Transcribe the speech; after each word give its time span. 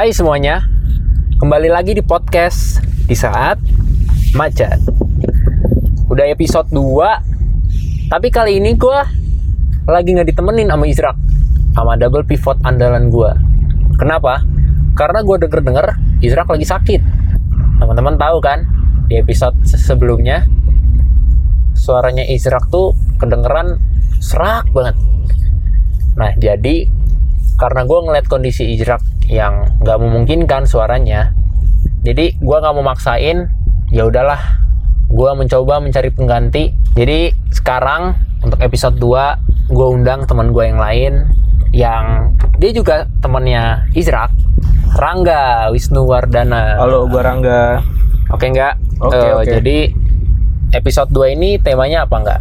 Hai 0.00 0.16
semuanya, 0.16 0.64
kembali 1.44 1.68
lagi 1.68 1.92
di 1.92 2.00
podcast 2.00 2.80
di 3.04 3.12
saat 3.12 3.60
macet. 4.32 4.80
Udah 6.08 6.24
episode 6.24 6.72
2, 6.72 8.08
tapi 8.08 8.32
kali 8.32 8.64
ini 8.64 8.80
gue 8.80 8.96
lagi 9.84 10.16
nggak 10.16 10.32
ditemenin 10.32 10.72
sama 10.72 10.88
Izrak, 10.88 11.16
sama 11.76 12.00
double 12.00 12.24
pivot 12.24 12.56
andalan 12.64 13.12
gue. 13.12 13.28
Kenapa? 14.00 14.40
Karena 14.96 15.20
gue 15.20 15.36
denger-denger 15.36 15.86
Izrak 16.24 16.48
lagi 16.48 16.64
sakit. 16.64 17.00
Teman-teman 17.84 18.16
tahu 18.16 18.40
kan, 18.40 18.64
di 19.04 19.20
episode 19.20 19.52
sebelumnya 19.68 20.48
suaranya 21.76 22.24
Izrak 22.24 22.72
tuh 22.72 22.96
kedengeran 23.20 23.76
serak 24.16 24.64
banget. 24.72 24.96
Nah, 26.16 26.32
jadi 26.40 26.88
karena 27.60 27.84
gue 27.84 27.98
ngeliat 28.00 28.24
kondisi 28.32 28.64
Izrak 28.72 29.09
yang 29.30 29.62
nggak 29.78 29.98
memungkinkan 30.02 30.66
suaranya, 30.66 31.30
jadi 32.02 32.34
gue 32.34 32.56
nggak 32.58 32.74
mau 32.74 32.82
maksain. 32.82 33.46
Ya 33.94 34.06
udahlah, 34.06 34.38
gue 35.06 35.30
mencoba 35.38 35.78
mencari 35.78 36.10
pengganti. 36.10 36.74
Jadi 36.98 37.30
sekarang 37.54 38.18
untuk 38.42 38.58
episode 38.58 38.98
2 38.98 39.70
gue 39.70 39.86
undang 39.86 40.26
teman 40.26 40.50
gue 40.50 40.64
yang 40.66 40.82
lain 40.82 41.14
yang 41.70 42.34
dia 42.58 42.74
juga 42.74 43.06
temannya 43.22 43.86
Izrak, 43.94 44.34
Rangga 44.98 45.70
Wisnu 45.70 46.02
Wardana. 46.02 46.82
Halo, 46.82 47.06
gua 47.06 47.22
Rangga. 47.22 47.78
Oke 48.34 48.50
nggak? 48.50 48.74
Oke, 48.98 49.16
Eh, 49.16 49.32
oke. 49.38 49.46
Jadi 49.46 49.78
episode 50.74 51.10
2 51.14 51.34
ini 51.38 51.62
temanya 51.62 52.06
apa 52.06 52.16
nggak? 52.18 52.40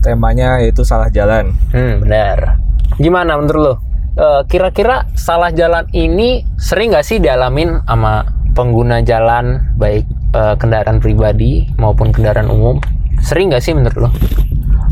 Temanya 0.00 0.60
yaitu 0.64 0.80
salah 0.84 1.08
jalan. 1.12 1.52
Hmm, 1.72 2.00
benar. 2.00 2.60
Gimana 2.96 3.36
menurut 3.36 3.60
lo? 3.60 3.74
Eh, 4.14 4.42
kira-kira 4.46 5.10
salah 5.18 5.50
jalan 5.50 5.90
ini 5.90 6.46
sering 6.54 6.94
nggak 6.94 7.02
sih 7.02 7.18
dialamin 7.18 7.82
sama 7.82 8.22
pengguna 8.54 9.02
jalan 9.02 9.74
baik 9.74 10.06
eh, 10.30 10.54
kendaraan 10.54 11.02
pribadi 11.02 11.66
maupun 11.82 12.14
kendaraan 12.14 12.46
umum? 12.46 12.78
Sering 13.18 13.50
nggak 13.50 13.58
sih 13.58 13.74
menurut 13.74 14.06
lo? 14.06 14.10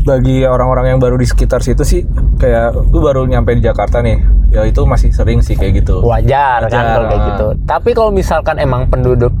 Bagi 0.03 0.43
orang-orang 0.43 0.91
yang 0.91 0.99
baru 0.99 1.15
di 1.15 1.23
sekitar 1.23 1.63
situ 1.63 1.87
sih, 1.87 2.03
kayak 2.35 2.75
lu 2.91 2.99
baru 2.99 3.23
nyampe 3.23 3.55
di 3.55 3.63
Jakarta 3.63 4.03
nih, 4.03 4.19
ya 4.51 4.67
itu 4.67 4.83
masih 4.83 5.15
sering 5.15 5.39
sih 5.39 5.55
kayak 5.55 5.87
gitu. 5.87 6.03
Wajar, 6.03 6.67
kan 6.67 6.83
Wajar, 6.83 6.83
kalau 6.91 7.07
kayak 7.07 7.23
gitu. 7.31 7.47
Tapi 7.63 7.89
kalau 7.95 8.11
misalkan 8.11 8.59
emang 8.59 8.91
penduduk 8.91 9.31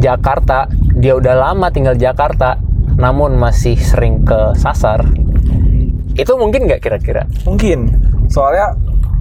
Jakarta 0.00 0.64
dia 0.96 1.12
udah 1.12 1.36
lama 1.36 1.68
tinggal 1.68 1.92
Jakarta, 1.92 2.56
namun 2.96 3.36
masih 3.36 3.76
sering 3.76 4.24
ke 4.24 4.56
sasar, 4.56 5.04
itu 6.16 6.32
mungkin 6.40 6.64
nggak 6.64 6.80
kira-kira? 6.80 7.28
Mungkin, 7.44 7.92
soalnya 8.32 8.72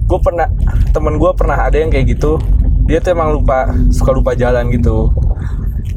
gue 0.10 0.20
pernah 0.20 0.50
temen 0.90 1.16
gue 1.16 1.32
pernah 1.38 1.58
ada 1.62 1.78
yang 1.78 1.94
kayak 1.94 2.10
gitu. 2.10 2.42
Dia 2.84 2.98
tuh 2.98 3.14
emang 3.14 3.30
lupa 3.32 3.70
suka 3.94 4.10
lupa 4.10 4.34
jalan 4.34 4.74
gitu. 4.74 5.14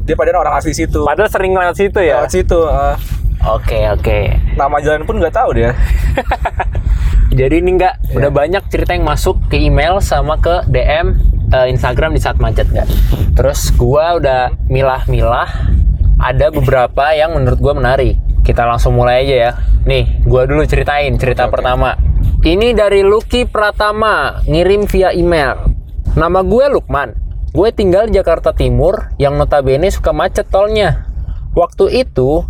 Dia 0.05 0.13
padahal 0.13 0.45
orang 0.45 0.61
asli 0.61 0.77
situ. 0.77 1.01
Padahal 1.01 1.25
sering 1.27 1.51
lewat 1.51 1.73
situ 1.73 1.97
ya. 1.97 2.21
Lewat 2.21 2.31
situ, 2.31 2.59
eh, 2.61 2.95
Oke 3.43 3.89
oke. 3.89 4.19
nama 4.55 4.77
jalan 4.79 5.03
pun 5.03 5.17
nggak 5.17 5.33
tahu 5.33 5.57
dia. 5.57 5.73
Jadi 7.33 7.59
ini 7.59 7.75
enggak 7.75 7.97
Iya. 8.05 8.21
udah 8.21 8.31
banyak 8.31 8.63
cerita 8.69 8.93
yang 8.93 9.03
masuk 9.03 9.41
ke 9.49 9.57
email 9.57 9.97
sama 9.97 10.37
ke 10.37 10.61
DM 10.69 11.17
eh, 11.49 11.67
Instagram 11.67 12.13
di 12.13 12.21
saat 12.21 12.37
macet 12.37 12.69
nggak. 12.69 12.85
Terus 13.33 13.73
gua 13.73 14.15
udah 14.15 14.53
milah-milah 14.69 15.49
ada 16.21 16.53
beberapa 16.53 17.09
yang 17.11 17.33
menurut 17.33 17.57
gua 17.57 17.73
menarik. 17.73 18.21
Kita 18.45 18.63
langsung 18.63 18.93
mulai 18.93 19.25
aja 19.25 19.35
ya. 19.35 19.51
Nih, 19.83 20.21
gua 20.23 20.45
dulu 20.45 20.61
ceritain 20.63 21.09
cerita 21.17 21.49
oke. 21.49 21.57
pertama. 21.57 21.97
Ini 22.43 22.75
dari 22.75 22.99
Lucky 23.01 23.47
Pratama, 23.47 24.43
ngirim 24.43 24.83
via 24.83 25.15
email. 25.15 25.63
Nama 26.13 26.43
gue 26.43 26.65
Lukman. 26.69 27.15
Gue 27.49 27.71
tinggal 27.71 28.11
di 28.11 28.19
Jakarta 28.19 28.51
Timur 28.51 29.15
yang 29.15 29.39
notabene 29.39 29.87
suka 29.87 30.11
macet 30.11 30.51
tolnya. 30.51 31.07
Waktu 31.55 32.03
itu 32.03 32.43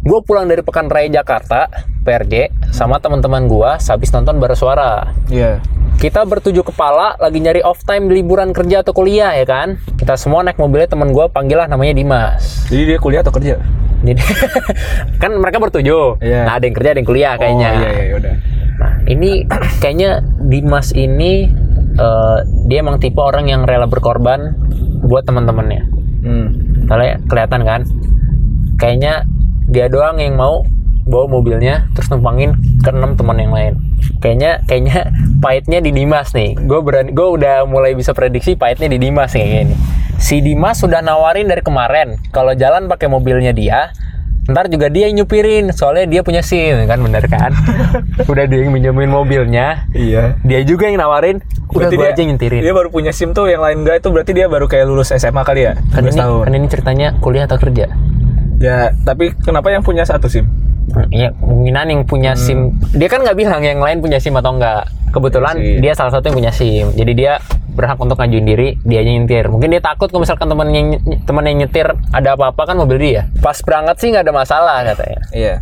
gue 0.00 0.20
pulang 0.20 0.44
dari 0.44 0.60
Pekan 0.60 0.88
Raya 0.88 1.08
Jakarta 1.10 1.72
PRJ 2.02 2.52
sama 2.68 2.98
teman-teman 2.98 3.44
gue 3.46 3.70
habis 3.78 4.08
nonton 4.10 4.36
bara 4.36 4.56
suara 4.56 5.12
Iya. 5.28 5.60
kita 5.96 6.24
bertujuh 6.24 6.64
kepala 6.64 7.20
lagi 7.20 7.36
nyari 7.36 7.60
off 7.60 7.84
time 7.84 8.08
di 8.08 8.18
liburan 8.18 8.56
kerja 8.56 8.80
atau 8.80 8.96
kuliah 8.96 9.28
ya 9.30 9.44
kan 9.44 9.76
kita 9.94 10.16
semua 10.16 10.40
naik 10.40 10.56
mobilnya 10.56 10.88
teman 10.88 11.12
gue 11.12 11.28
panggil 11.28 11.60
lah 11.60 11.68
namanya 11.68 11.92
Dimas 11.92 12.64
Jadi 12.66 12.82
dia 12.86 12.98
kuliah 12.98 13.20
atau 13.20 13.28
kerja? 13.30 13.60
jadi 14.00 14.22
kan 15.22 15.36
mereka 15.36 15.60
bertujuh 15.60 16.16
Iya. 16.18 16.48
nah 16.48 16.56
ada 16.56 16.64
yang 16.64 16.72
kerja 16.74 16.90
ada 16.90 16.98
yang 16.98 17.08
kuliah 17.12 17.32
kayaknya 17.36 17.68
Oh, 17.68 17.76
iya, 17.76 17.90
iya, 17.92 18.14
udah. 18.16 18.34
Ini 19.10 19.42
kayaknya 19.82 20.22
Dimas 20.46 20.94
ini 20.94 21.50
eh, 21.98 22.38
dia 22.70 22.78
emang 22.80 23.02
tipe 23.02 23.18
orang 23.18 23.50
yang 23.50 23.66
rela 23.66 23.90
berkorban 23.90 24.54
buat 25.02 25.26
teman-temannya. 25.26 25.82
Hmm. 26.22 26.46
Soalnya 26.86 27.18
kelihatan 27.26 27.60
kan? 27.66 27.80
Kayaknya 28.78 29.26
dia 29.70 29.90
doang 29.90 30.22
yang 30.22 30.38
mau 30.38 30.62
bawa 31.10 31.26
mobilnya 31.26 31.90
terus 31.98 32.06
numpangin 32.12 32.54
ke 32.86 32.90
enam 32.94 33.18
teman 33.18 33.36
yang 33.36 33.50
lain. 33.50 33.74
Kayaknya 34.22 34.62
kayaknya 34.64 35.10
pahitnya 35.42 35.78
di 35.82 35.90
Dimas 35.90 36.30
nih. 36.30 36.54
Gue 36.54 36.80
berani 36.80 37.10
gue 37.10 37.28
udah 37.40 37.66
mulai 37.66 37.98
bisa 37.98 38.14
prediksi 38.14 38.54
pahitnya 38.54 38.86
di 38.86 38.98
Dimas 39.02 39.34
nih 39.34 39.42
kayaknya 39.42 39.64
nih. 39.74 39.78
Si 40.20 40.36
Dimas 40.44 40.78
sudah 40.78 41.00
nawarin 41.02 41.48
dari 41.48 41.64
kemarin 41.64 42.20
kalau 42.30 42.52
jalan 42.54 42.86
pakai 42.86 43.08
mobilnya 43.08 43.50
dia 43.56 43.90
ntar 44.42 44.66
juga 44.66 44.86
dia 44.86 45.06
yang 45.06 45.20
nyupirin 45.20 45.68
soalnya 45.70 46.06
dia 46.06 46.20
punya 46.20 46.40
SIM 46.40 46.84
kan 46.84 46.98
bener 46.98 47.24
kan 47.24 47.52
udah 48.30 48.44
dia 48.44 48.58
yang 48.60 48.72
minjemin 48.72 49.06
mobilnya 49.06 49.84
Iya. 49.90 50.40
dia 50.40 50.60
juga 50.62 50.86
yang 50.86 50.98
nawarin 50.98 51.38
udah 51.68 51.86
Berarti 51.86 51.94
gue 51.94 52.02
dia- 52.02 52.10
aja 52.10 52.20
yang 52.20 52.30
nyetirin 52.34 52.60
Dia 52.60 52.72
baru 52.72 52.88
punya 52.88 53.10
SIM 53.10 53.30
tuh 53.30 53.46
yang 53.46 53.60
lain 53.60 53.80
enggak 53.80 54.00
itu 54.00 54.08
berarti 54.08 54.32
dia 54.32 54.46
baru 54.46 54.66
kayak 54.66 54.84
lulus 54.84 55.12
SMA 55.12 55.42
kali 55.42 55.64
ya? 55.64 55.78
kan 55.88 56.02
12 56.02 56.08
ini, 56.08 56.18
tahun. 56.18 56.42
kan 56.42 56.52
ini 56.52 56.66
ceritanya 56.66 57.08
kuliah 57.18 57.44
atau 57.44 57.58
kerja 57.58 57.86
Ya, 58.56 58.92
tapi 59.00 59.32
kenapa 59.34 59.68
yang 59.68 59.80
punya 59.80 60.04
satu 60.04 60.26
SIM? 60.26 60.44
Iya, 61.10 61.30
kemungkinan 61.38 61.84
yang 61.90 62.02
punya 62.04 62.32
Hmm. 62.34 62.42
SIM. 62.42 62.58
Dia 62.94 63.08
kan 63.08 63.22
nggak 63.22 63.36
bilang 63.38 63.62
yang 63.62 63.80
lain 63.80 64.02
punya 64.02 64.18
SIM 64.18 64.34
atau 64.36 64.54
enggak. 64.54 64.86
Kebetulan 65.10 65.58
dia 65.82 65.92
salah 65.94 66.14
satu 66.14 66.30
yang 66.30 66.36
punya 66.38 66.52
SIM. 66.54 66.94
Jadi 66.94 67.12
dia 67.18 67.42
berhak 67.70 67.98
untuk 67.98 68.18
ngajuin 68.18 68.46
diri, 68.46 68.68
dia 68.82 69.02
nyetir. 69.02 69.50
Mungkin 69.50 69.74
dia 69.74 69.82
takut 69.82 70.06
kalau 70.10 70.22
misalkan 70.22 70.46
temen 70.46 70.68
yang 70.70 70.86
temen 71.26 71.42
yang 71.46 71.58
nyetir 71.66 71.86
ada 72.14 72.38
apa-apa 72.38 72.62
kan 72.62 72.76
mobil 72.78 72.98
dia. 72.98 73.26
Pas 73.42 73.58
berangkat 73.58 73.96
sih 73.98 74.08
nggak 74.14 74.26
ada 74.26 74.34
masalah 74.34 74.78
katanya. 74.86 75.20
Iya. 75.34 75.54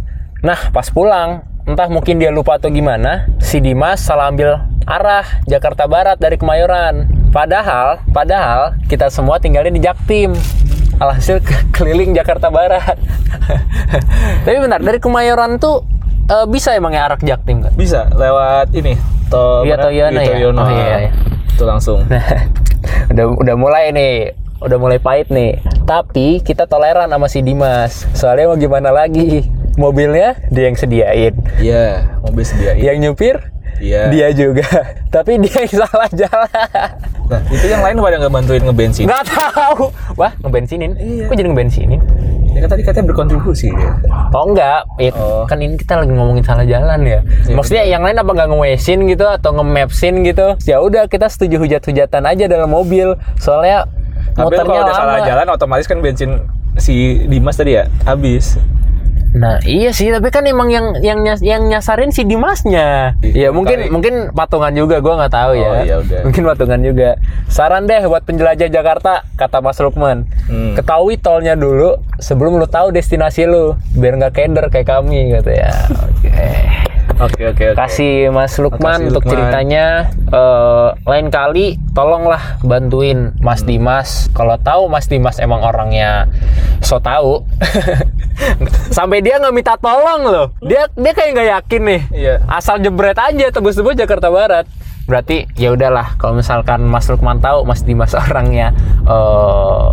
Nah, 0.45 0.59
pas 0.71 0.87
pulang, 0.93 1.43
entah 1.65 1.89
mungkin 1.89 2.21
dia 2.21 2.29
lupa 2.29 2.57
atau 2.61 2.69
gimana, 2.71 3.29
si 3.41 3.61
Dimas 3.61 4.01
salah 4.05 4.29
ambil 4.31 4.61
arah 4.89 5.25
Jakarta 5.45 5.85
Barat 5.85 6.17
dari 6.17 6.37
Kemayoran. 6.41 7.09
Padahal, 7.29 8.01
padahal 8.09 8.77
kita 8.89 9.13
semua 9.13 9.37
tinggalnya 9.37 9.73
di 9.73 9.83
Jaktim. 9.85 10.33
Alhasil 10.99 11.39
ke- 11.39 11.67
keliling 11.71 12.11
Jakarta 12.11 12.49
Barat. 12.49 12.99
Tapi 14.45 14.57
bentar, 14.59 14.79
dari 14.79 14.99
Kemayoran 14.99 15.57
tuh 15.57 15.87
eh, 16.27 16.47
bisa 16.47 16.75
emang 16.75 16.91
ya 16.91 17.07
arah 17.07 17.17
Jaktim 17.17 17.63
kan? 17.63 17.73
Bisa 17.73 18.11
lewat 18.13 18.75
ini. 18.75 18.99
To 19.29 19.63
Iya? 19.63 19.77
Toyono 19.79 20.19
ya? 20.19 20.29
Toyono. 20.29 20.61
Oh, 20.61 20.69
iya, 20.69 20.97
iya. 21.01 21.11
Itu 21.49 21.65
langsung. 21.65 22.03
Nah, 22.07 22.25
udah 23.13 23.25
udah 23.37 23.55
mulai 23.55 23.91
nih, 23.91 24.33
udah 24.59 24.77
mulai 24.77 24.99
pahit 24.99 25.29
nih. 25.29 25.61
Tapi 25.85 26.41
kita 26.41 26.65
toleran 26.65 27.09
sama 27.09 27.27
si 27.27 27.41
Dimas. 27.41 28.05
Soalnya 28.13 28.49
mau 28.49 28.57
gimana 28.57 28.91
lagi? 28.91 29.45
Mobilnya 29.75 30.35
dia 30.51 30.67
yang 30.67 30.75
sediain. 30.75 31.35
Iya, 31.57 32.19
mobil 32.21 32.43
sediain. 32.43 32.83
Yang 32.83 32.97
nyupir 32.99 33.35
Iya. 33.79 34.03
dia 34.09 34.29
juga. 34.31 34.67
Tapi 35.15 35.39
dia 35.39 35.65
yang 35.65 35.75
salah 35.79 36.11
jalan. 36.11 36.51
Nah, 37.29 37.41
itu 37.47 37.67
yang 37.67 37.81
lain 37.81 37.97
pada 37.97 38.17
nggak 38.19 38.33
bantuin 38.33 38.63
ngebensin. 38.63 39.05
Nggak 39.05 39.25
tahu. 39.27 39.93
Wah, 40.15 40.33
ngebensinin. 40.39 40.93
Iya. 40.95 41.25
Kok 41.25 41.35
jadi 41.35 41.49
ngebensinin? 41.49 42.01
Ya 42.49 42.65
kan 42.65 42.71
tadi 42.71 42.83
katanya 42.83 43.07
berkontribusi 43.07 43.69
dia. 43.71 43.93
Oh 44.31 44.45
enggak, 44.47 44.83
Ya, 44.97 45.13
Oh. 45.13 45.45
kan 45.45 45.57
ini 45.57 45.77
kita 45.77 45.95
lagi 45.97 46.11
ngomongin 46.11 46.43
salah 46.43 46.65
jalan 46.65 47.01
ya. 47.01 47.21
Iya, 47.45 47.55
Maksudnya 47.55 47.85
yang 47.87 48.03
lain 48.03 48.17
apa 48.17 48.27
nggak 48.29 48.49
ngewesin 48.49 48.99
gitu 49.07 49.25
atau 49.25 49.51
ngemapsin 49.53 50.15
gitu? 50.23 50.57
Ya 50.65 50.81
udah 50.81 51.07
kita 51.07 51.29
setuju 51.29 51.61
hujat-hujatan 51.61 52.23
aja 52.25 52.45
dalam 52.47 52.67
mobil. 52.67 53.15
Soalnya 53.37 53.87
Tapi 54.33 54.43
muternya 54.45 54.65
kalau 54.65 54.81
udah 54.81 54.91
lama. 54.91 54.99
salah 54.99 55.19
jalan 55.23 55.47
otomatis 55.49 55.87
kan 55.87 55.99
bensin 56.01 56.31
si 56.75 56.95
Dimas 57.25 57.55
tadi 57.55 57.75
ya 57.75 57.87
habis. 58.03 58.59
Nah 59.31 59.61
iya 59.63 59.91
sih, 59.91 60.09
tapi 60.09 60.29
kan 60.29 60.41
emang 60.43 60.69
yang 60.69 60.97
yang 60.99 61.21
nyas- 61.21 61.41
yang 61.41 61.65
nyasarin 61.65 62.09
si 62.09 62.25
Dimasnya. 62.25 63.13
Iya, 63.21 63.33
Iya 63.35 63.49
mungkin 63.51 63.79
kali. 63.79 63.91
mungkin 63.91 64.15
patungan 64.33 64.73
juga, 64.73 64.99
gua 64.99 65.21
nggak 65.21 65.35
tahu 65.35 65.53
ya. 65.53 65.69
Oh, 65.69 65.75
iya 65.79 65.97
udah. 65.99 66.21
Mungkin 66.25 66.43
patungan 66.45 66.81
juga. 66.81 67.11
Saran 67.47 67.85
deh 67.85 68.01
buat 68.03 68.23
penjelajah 68.23 68.69
Jakarta, 68.69 69.29
kata 69.35 69.61
Mas 69.61 69.77
Lukman. 69.79 70.25
Hmm. 70.47 70.73
Ketahui 70.75 71.17
tolnya 71.17 71.53
dulu 71.53 71.97
sebelum 72.17 72.57
lu 72.57 72.65
tahu 72.65 72.89
destinasi 72.89 73.45
lu, 73.45 73.77
biar 73.93 74.17
nggak 74.17 74.35
keder 74.35 74.67
kayak 74.69 74.89
kami 74.89 75.31
gitu 75.31 75.51
ya. 75.51 75.73
Oke. 75.93 76.33
Oke 77.19 77.43
oke 77.45 77.65
oke. 77.67 77.75
Kasih 77.75 78.31
Mas 78.31 78.55
Lukman 78.57 78.79
Makasih, 78.97 79.09
untuk 79.09 79.23
Lukman. 79.23 79.33
ceritanya. 79.35 79.85
Eh, 80.25 80.89
lain 81.03 81.27
kali 81.29 81.67
tolonglah 81.91 82.63
bantuin 82.63 83.35
Mas 83.39 83.61
Hmm. 83.61 83.69
Dimas. 83.69 84.09
Kalau 84.31 84.55
tahu 84.57 84.87
Mas 84.87 85.07
Dimas 85.07 85.37
emang 85.39 85.61
orangnya 85.61 86.31
so 86.81 86.97
tahu. 86.97 87.43
Sampai 88.91 89.19
dia 89.19 89.37
nggak 89.37 89.51
minta 89.51 89.75
tolong 89.75 90.23
loh. 90.25 90.47
Dia 90.61 90.87
dia 90.89 91.11
kayak 91.11 91.31
nggak 91.33 91.49
yakin 91.53 91.83
nih. 91.85 92.01
Iya. 92.13 92.35
Asal 92.47 92.79
jebret 92.79 93.17
aja 93.17 93.51
tebus-tebus 93.51 93.95
Jakarta 93.95 94.29
Barat. 94.29 94.67
berarti 95.05 95.49
ya 95.57 95.73
udahlah 95.73 96.21
kalau 96.21 96.37
misalkan 96.37 96.85
Mas 96.85 97.09
Lukman 97.09 97.41
tahu 97.41 97.65
Mas 97.65 97.81
Dimas 97.81 98.13
orangnya 98.21 98.77
eh 99.03 99.93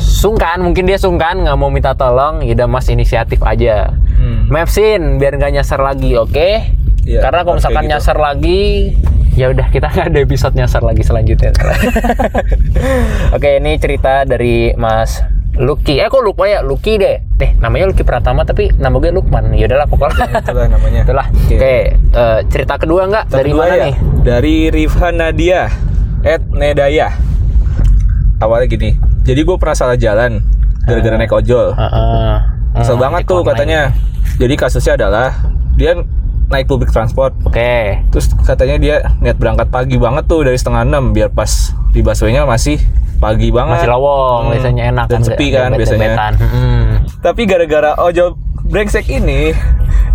sungkan 0.00 0.58
mungkin 0.58 0.82
dia 0.82 0.96
sungkan 0.96 1.38
nggak 1.38 1.54
mau 1.54 1.68
minta 1.68 1.92
tolong 1.92 2.40
ya 2.40 2.52
udah 2.54 2.66
Mas 2.66 2.88
inisiatif 2.88 3.40
aja 3.40 3.92
Hmm. 4.12 4.48
Mapsin 4.48 5.16
biar 5.16 5.32
nggak 5.34 5.52
nyasar 5.54 5.80
lagi 5.80 6.12
oke 6.12 6.50
Iya, 7.02 7.20
karena 7.20 7.40
kalau 7.40 7.56
misalkan 7.56 7.84
gitu. 7.84 7.90
nyasar 7.90 8.16
lagi 8.16 8.92
ya 9.32 9.48
udah 9.48 9.66
kita 9.66 9.88
nggak 9.88 10.06
ada 10.06 10.20
episode 10.20 10.52
nyasar 10.52 10.82
lagi 10.82 11.00
selanjutnya 11.00 11.56
oke 13.32 13.50
ini 13.54 13.72
cerita 13.76 14.22
dari 14.22 14.74
Mas 14.74 15.24
Lucky 15.52 15.96
eh 15.96 16.06
kok 16.06 16.20
lupa 16.20 16.44
ya 16.44 16.60
Lucky 16.60 16.94
deh 16.94 17.16
deh 17.34 17.56
namanya 17.56 17.88
Lucky 17.88 18.00
Pratama 18.00 18.44
tapi 18.44 18.68
nama 18.74 18.92
gue 18.94 19.08
Lukman 19.08 19.52
ya 19.52 19.64
udahlah 19.66 19.86
pokoknya 19.86 20.28
Itulah 20.38 20.68
namanya. 20.68 21.00
itulah 21.02 21.26
Oke. 21.26 21.56
oke 21.56 21.74
eh, 22.12 22.38
cerita 22.46 22.74
kedua 22.76 23.02
nggak 23.06 23.24
dari 23.30 23.50
kedua 23.50 23.62
mana 23.62 23.74
ya, 23.74 23.84
nih 23.86 23.96
Dari 24.20 24.56
Rifhan 24.68 25.14
Nadia 25.16 25.72
at 26.20 26.44
Nedaya. 26.46 27.08
Awalnya 28.36 28.68
gini. 28.68 28.90
Jadi 29.22 29.40
gue 29.40 29.56
pernah 29.56 29.76
salah 29.76 29.94
jalan 29.94 30.40
gara-gara 30.82 31.14
naik 31.14 31.30
ojol. 31.30 31.72
Heeh. 31.72 32.32
Kesel 32.72 32.94
Hmm, 32.94 33.02
banget 33.02 33.22
tuh 33.24 33.36
online. 33.36 33.50
katanya. 33.52 33.80
Jadi 34.36 34.54
kasusnya 34.56 34.94
adalah 34.96 35.28
dia 35.74 35.92
naik 36.48 36.66
public 36.66 36.90
transport. 36.90 37.30
Oke. 37.42 38.00
Terus 38.10 38.26
katanya 38.40 38.76
dia 38.76 38.96
niat 39.18 39.36
berangkat 39.36 39.68
pagi 39.68 39.96
banget 39.96 40.24
tuh 40.26 40.42
dari 40.42 40.56
setengah 40.56 40.82
enam 40.82 41.10
biar 41.10 41.28
pas 41.28 41.50
di 41.90 42.00
busway-nya 42.00 42.42
masih 42.44 42.80
pagi 43.16 43.52
banget. 43.52 43.84
Masih 43.84 43.90
lowong, 43.90 44.42
Hmm. 44.42 44.52
biasanya 44.52 44.82
enak 44.88 45.04
Dan 45.06 45.20
sepi 45.22 45.46
kan 45.50 45.70
biasanya. 45.70 46.08
Hmm. 46.32 46.86
Tapi 47.20 47.42
gara-gara 47.44 47.92
ojol 48.00 48.34
brengsek 48.64 49.06
ini 49.06 49.52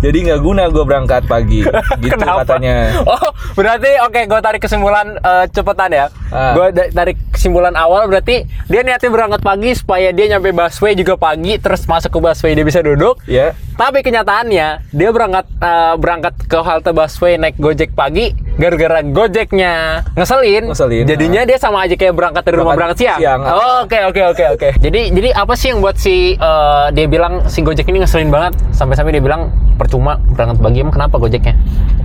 jadi 0.00 0.18
nggak 0.30 0.40
guna 0.44 0.62
gue 0.68 0.84
berangkat 0.84 1.22
pagi. 1.26 1.64
Gitu 2.04 2.12
Kenapa? 2.12 2.44
katanya. 2.44 3.02
Oh, 3.02 3.30
berarti 3.56 3.90
oke, 4.04 4.20
gue 4.28 4.40
tarik 4.42 4.60
kesimpulan 4.62 5.16
eh, 5.16 5.44
cepetan 5.50 5.90
ya. 5.92 6.06
Ah. 6.28 6.52
Gue 6.52 6.66
tarik 6.72 7.16
kesimpulan 7.32 7.72
awal 7.74 8.08
berarti 8.08 8.44
dia 8.68 8.80
niatnya 8.84 9.10
berangkat 9.10 9.40
pagi 9.40 9.70
supaya 9.72 10.12
dia 10.12 10.36
nyampe 10.36 10.52
busway 10.52 10.92
juga 10.96 11.16
pagi, 11.16 11.56
terus 11.56 11.84
masuk 11.88 12.12
ke 12.12 12.18
busway 12.20 12.52
dia 12.52 12.66
bisa 12.66 12.80
duduk. 12.84 13.20
Ya. 13.24 13.56
Tapi 13.76 14.00
kenyataannya 14.04 14.68
dia 14.92 15.08
berangkat 15.12 15.46
eh, 15.60 15.94
berangkat 15.96 16.34
ke 16.46 16.58
halte 16.60 16.90
busway 16.92 17.40
naik 17.40 17.56
Gojek 17.56 17.96
pagi 17.96 18.45
gara-gara 18.56 18.98
Gojeknya 19.02 19.74
ngeselin. 20.12 20.68
Ngeselin, 20.68 21.04
Jadinya 21.04 21.44
dia 21.44 21.56
sama 21.56 21.84
aja 21.84 21.92
kayak 21.92 22.12
berangkat 22.12 22.42
dari 22.42 22.56
rumah 22.56 22.72
Berangkat 22.72 22.98
siang. 22.98 23.40
Oke 23.82 23.98
oke 24.02 24.22
oke 24.26 24.44
oke. 24.50 24.68
Jadi 24.76 25.00
jadi 25.10 25.28
apa 25.32 25.52
sih 25.52 25.70
yang 25.70 25.78
buat 25.78 25.94
si 25.94 26.34
eh, 26.34 26.86
dia 26.90 27.06
bilang 27.06 27.46
si 27.46 27.60
Gojek 27.60 27.86
ini 27.86 28.00
ngeselin 28.00 28.28
banget 28.28 28.56
sampai-sampai 28.70 29.12
dia 29.12 29.20
bilang 29.20 29.48
percuma 29.76 30.16
berangkat 30.26 30.56
pagi 30.58 30.78
emang 30.80 30.94
kenapa 30.94 31.16
Gojeknya? 31.16 31.52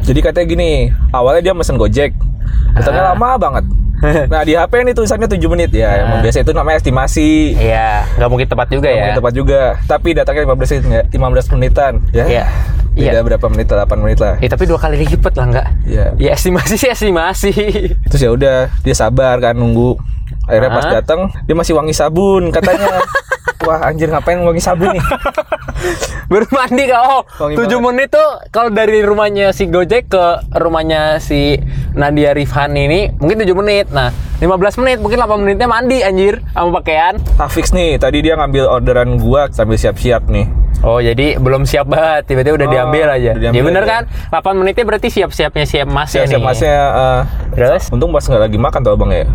Jadi 0.01 0.19
katanya 0.19 0.47
gini, 0.47 0.71
awalnya 1.09 1.41
dia 1.41 1.53
mesen 1.53 1.75
Gojek. 1.75 2.11
Datangnya 2.73 3.03
Ah. 3.03 3.09
lama 3.11 3.29
banget. 3.37 3.65
Nah 4.33 4.41
di 4.41 4.57
HP 4.57 4.81
ini 4.81 4.91
tulisannya 4.91 5.29
7 5.29 5.45
menit 5.45 5.69
ya. 5.71 6.01
Emang 6.01 6.19
Ah. 6.19 6.23
biasa 6.25 6.41
itu 6.41 6.51
namanya 6.51 6.77
estimasi. 6.77 7.53
Iya, 7.53 8.01
nggak 8.17 8.27
mungkin 8.27 8.47
tepat 8.49 8.67
juga 8.67 8.81
Nggak 8.81 8.91
ya. 8.91 8.97
mungkin 8.99 9.19
tepat 9.21 9.33
juga. 9.33 9.61
Tapi 9.85 10.09
datangnya 10.11 10.41
15 10.43 10.69
menit, 10.73 10.83
nggak? 10.83 11.05
15 11.13 11.45
menitan. 11.53 11.93
Ya. 12.09 12.25
Iya. 12.25 12.43
Beda 12.91 13.17
Iya. 13.17 13.23
berapa 13.23 13.45
menit? 13.47 13.65
8 13.65 13.97
menit 13.97 14.19
lah. 14.19 14.35
Ya, 14.37 14.49
tapi 14.51 14.67
dua 14.67 14.75
kali 14.75 14.99
lipat 15.01 15.33
lah 15.33 15.45
nggak? 15.47 15.67
Iya. 15.87 16.05
Ya 16.19 16.31
estimasi 16.35 16.75
sih 16.75 16.89
estimasi. 16.89 17.51
Terus 18.11 18.21
ya 18.21 18.29
udah, 18.29 18.57
dia 18.83 18.91
sabar 18.91 19.39
kan 19.39 19.55
nunggu. 19.55 19.95
Akhirnya 20.43 20.69
pas 20.69 20.85
Ah. 20.85 20.93
datang 20.99 21.19
dia 21.45 21.55
masih 21.55 21.71
wangi 21.71 21.93
sabun 21.93 22.51
katanya. 22.51 22.99
Wah 23.67 23.77
anjir 23.85 24.09
ngapain 24.09 24.41
wangi 24.41 24.59
sabun 24.59 24.91
nih? 24.91 25.03
Baru 26.31 26.47
mandi. 26.49 26.87
Oh, 26.89 27.27
7 27.27 27.59
banget. 27.59 27.79
menit 27.83 28.07
tuh 28.09 28.23
kalau 28.49 28.71
dari 28.71 28.99
rumahnya 29.01 29.51
si 29.51 29.67
Gojek 29.67 30.07
ke 30.07 30.25
rumahnya 30.49 31.19
si 31.19 31.59
Nadia 31.91 32.31
Rifhan 32.31 32.71
ini 32.71 33.11
mungkin 33.13 33.35
7 33.37 33.51
menit. 33.53 33.91
Nah, 33.91 34.09
15 34.39 34.47
menit 34.79 34.97
mungkin 34.97 35.19
8 35.19 35.27
menitnya 35.37 35.67
mandi 35.67 35.99
anjir 35.99 36.39
sama 36.49 36.79
pakaian. 36.79 37.19
Hafiz 37.35 37.69
nih, 37.69 37.99
tadi 37.99 38.23
dia 38.23 38.33
ngambil 38.33 38.63
orderan 38.71 39.19
gua 39.19 39.51
sambil 39.51 39.75
siap-siap 39.75 40.25
nih. 40.25 40.47
Oh, 40.81 40.97
jadi 40.97 41.37
belum 41.37 41.61
siap 41.61 41.85
banget, 41.85 42.25
tiba-tiba 42.25 42.57
udah 42.57 42.65
Oh, 42.65 42.73
diambil 42.73 43.05
aja. 43.11 43.31
udah 43.31 43.41
diambil 43.43 43.53
ya 43.53 43.63
bener 43.63 43.83
aja. 43.83 43.91
kan? 43.91 44.03
8 44.33 44.57
menitnya 44.57 44.81
berarti 44.83 45.07
siap-siapnya 45.11 45.65
siap 45.67 45.85
masnya 45.85 46.25
Siap-siap 46.25 46.39
nih. 46.39 46.47
masnya 46.47 46.73
eh, 46.73 47.21
Terus? 47.51 47.83
Untung 47.91 48.09
pas 48.09 48.23
nggak 48.23 48.41
lagi 48.41 48.57
makan 48.57 48.79
tuh 48.81 48.91
abang 48.91 49.11
ya. 49.11 49.27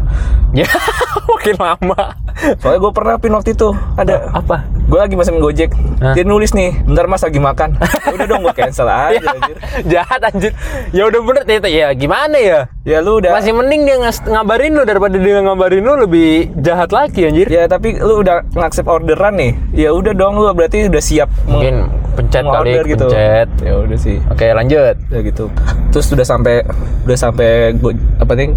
Ya, 0.57 0.67
makin 1.31 1.55
lama. 1.55 2.17
Soalnya 2.59 2.79
gue 2.79 2.93
pernah 2.93 3.15
pin 3.17 3.31
waktu 3.31 3.53
itu 3.53 3.69
ada 3.95 4.29
Apa? 4.31 4.67
gue 4.87 4.99
lagi 4.99 5.15
mesen 5.15 5.41
gojek 5.41 5.73
Hah? 5.99 6.13
dia 6.13 6.23
nulis 6.23 6.53
nih 6.53 6.85
bentar 6.87 7.05
mas 7.05 7.19
lagi 7.19 7.37
makan 7.37 7.75
ya 8.07 8.13
udah 8.15 8.27
dong 8.27 8.41
gue 8.41 8.55
cancel 8.55 8.87
aja 8.87 9.13
Ya, 9.13 9.21
anjir. 9.29 9.57
jahat 9.85 10.21
anjir. 10.23 10.53
Ya 10.91 11.03
udah 11.05 11.21
bener 11.21 11.43
ternyata 11.43 11.69
ya 11.69 11.89
gimana 11.93 12.37
ya? 12.37 12.61
ya 12.81 12.99
lu 13.01 13.19
udah 13.19 13.35
Masih 13.35 13.51
mending 13.51 13.83
dia 13.83 13.97
ngas- 13.99 14.23
ngabarin 14.23 14.71
lu 14.71 14.83
daripada 14.83 15.17
dia 15.17 15.39
ngabarin 15.41 15.83
lu 15.83 15.95
lebih 15.99 16.31
jahat 16.57 16.89
lagi 16.89 17.27
anjir. 17.27 17.47
ya 17.47 17.67
tapi 17.67 17.97
lu 17.97 18.23
udah 18.23 18.47
ngaccept 18.49 18.87
orderan 18.87 19.35
nih 19.35 19.53
ya 19.77 19.91
udah 19.91 20.13
dong 20.13 20.37
lu 20.37 20.47
berarti 20.49 20.87
udah 20.87 21.03
siap 21.03 21.27
Mungkin 21.45 21.91
pencet 22.15 22.41
kali, 22.41 22.71
order 22.71 22.85
gitu 22.87 23.07
pencet. 23.07 23.49
ya 23.61 23.73
udah 23.77 23.99
sih 23.99 24.17
Oke, 24.27 24.47
lanjut. 24.49 24.95
ya 25.07 25.21
gitu 25.21 25.45
terus 25.91 26.07
udah 26.09 26.25
sampai 26.25 26.63
udah 27.03 27.19
sampai 27.19 27.75
apa 28.17 28.33
nih 28.33 28.55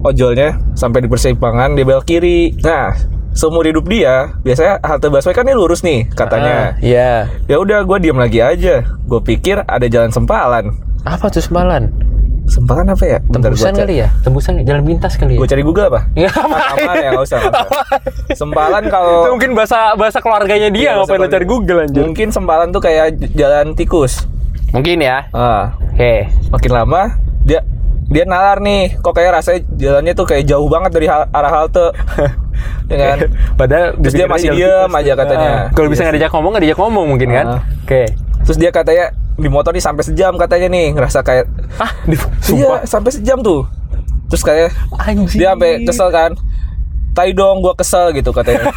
ojolnya 0.00 0.48
sampai 0.72 1.00
di 1.00 1.08
persimpangan 1.08 1.72
dia 1.72 1.82
belok 1.82 2.04
kiri 2.04 2.54
nah 2.60 2.94
seumur 3.30 3.62
hidup 3.62 3.84
dia 3.84 4.34
biasanya 4.40 4.80
halte 4.80 5.06
busway 5.06 5.30
kan 5.30 5.42
ini 5.42 5.54
lurus 5.54 5.80
nih 5.80 6.08
katanya 6.08 6.74
Ah, 6.74 6.80
Iya. 6.80 7.10
ya 7.44 7.56
udah 7.56 7.82
gue 7.82 7.98
diam 8.00 8.16
lagi 8.16 8.38
aja 8.38 8.82
gue 8.84 9.20
pikir 9.22 9.62
ada 9.62 9.84
jalan 9.84 10.08
sempalan 10.08 10.74
Apa 11.02 11.28
tuh 11.28 11.40
sembalan? 11.40 11.88
sempalan 12.44 12.88
apa 12.88 13.04
ya 13.06 13.18
Bentar, 13.22 13.52
Tembusan 13.52 13.76
kali 13.76 13.94
ya? 13.98 14.08
Tembusan 14.18 14.52
jalan 14.62 14.80
pintas 14.82 15.14
kali 15.14 15.36
ya? 15.36 15.38
gue 15.38 15.48
cari 15.48 15.60
Google 15.60 15.86
apa 15.86 16.00
Ya, 16.14 16.32
aman 16.32 16.96
ya 16.96 17.08
nggak 17.12 17.22
usah, 17.22 17.38
nggak 17.38 17.52
usah. 17.52 18.36
sempalan 18.40 18.82
Itu 18.82 18.90
kalau 18.90 19.14
mungkin 19.30 19.50
bahasa 19.52 19.78
bahasa 19.94 20.18
keluarganya 20.18 20.68
dia 20.68 20.80
Iya, 20.82 20.92
bahasa 20.96 21.12
ngapain 21.12 21.20
lo 21.20 21.28
cari. 21.30 21.44
Google 21.44 21.78
anjir. 21.82 22.00
mungkin 22.02 22.28
sempalan 22.28 22.68
tuh 22.70 22.80
kayak 22.80 23.06
jalan 23.32 23.72
tikus 23.72 24.24
Mungkin 24.68 24.96
ya. 24.98 25.28
ah 25.30 25.76
Oke. 25.92 26.28
makin 26.48 26.70
lama 26.70 27.02
dia 27.42 27.60
dia 28.08 28.24
nalar 28.24 28.58
nih 28.58 28.96
kok 28.96 29.12
kayak 29.12 29.30
rasanya 29.34 29.60
jalannya 29.70 30.12
tuh 30.12 30.24
kayak 30.24 30.44
jauh 30.44 30.64
banget 30.66 30.90
dari 30.90 31.06
hal- 31.06 31.28
arah 31.28 31.52
halte 31.54 31.92
ya 32.90 32.96
kan 32.96 33.18
Padahal 33.54 33.86
Terus 33.98 34.14
dia 34.14 34.26
masih 34.26 34.48
diem 34.50 34.64
pintas. 34.82 34.98
aja 34.98 35.12
katanya. 35.14 35.50
Ah, 35.50 35.64
Kalau 35.70 35.86
bisa 35.86 36.00
Iya 36.00 36.06
nggak 36.06 36.16
diajak 36.16 36.32
ngomong 36.32 36.50
nggak 36.50 36.64
diajak 36.64 36.78
ngomong 36.78 37.04
mungkin 37.06 37.28
kan? 37.30 37.46
Ah. 37.46 37.60
Oke. 37.82 38.02
terus 38.40 38.56
dia 38.56 38.70
katanya 38.70 39.06
di 39.34 39.46
motor 39.46 39.70
nih 39.70 39.82
sampai 39.82 40.02
sejam 40.02 40.32
katanya 40.34 40.66
nih 40.66 40.86
ngerasa 40.90 41.20
kayak 41.20 41.44
Ah, 41.76 41.92
di, 42.08 42.16
iya 42.50 42.80
sampai 42.82 43.10
sejam 43.10 43.38
tuh 43.38 43.68
terus 44.26 44.40
kayak 44.40 44.72
Anjir. 44.96 45.36
dia 45.36 45.48
sampai 45.52 45.84
kesel 45.84 46.08
kan 46.08 46.30
tai 47.12 47.30
dong 47.30 47.60
gua 47.60 47.72
kesel 47.72 48.10
gitu 48.10 48.30
katanya 48.30 48.72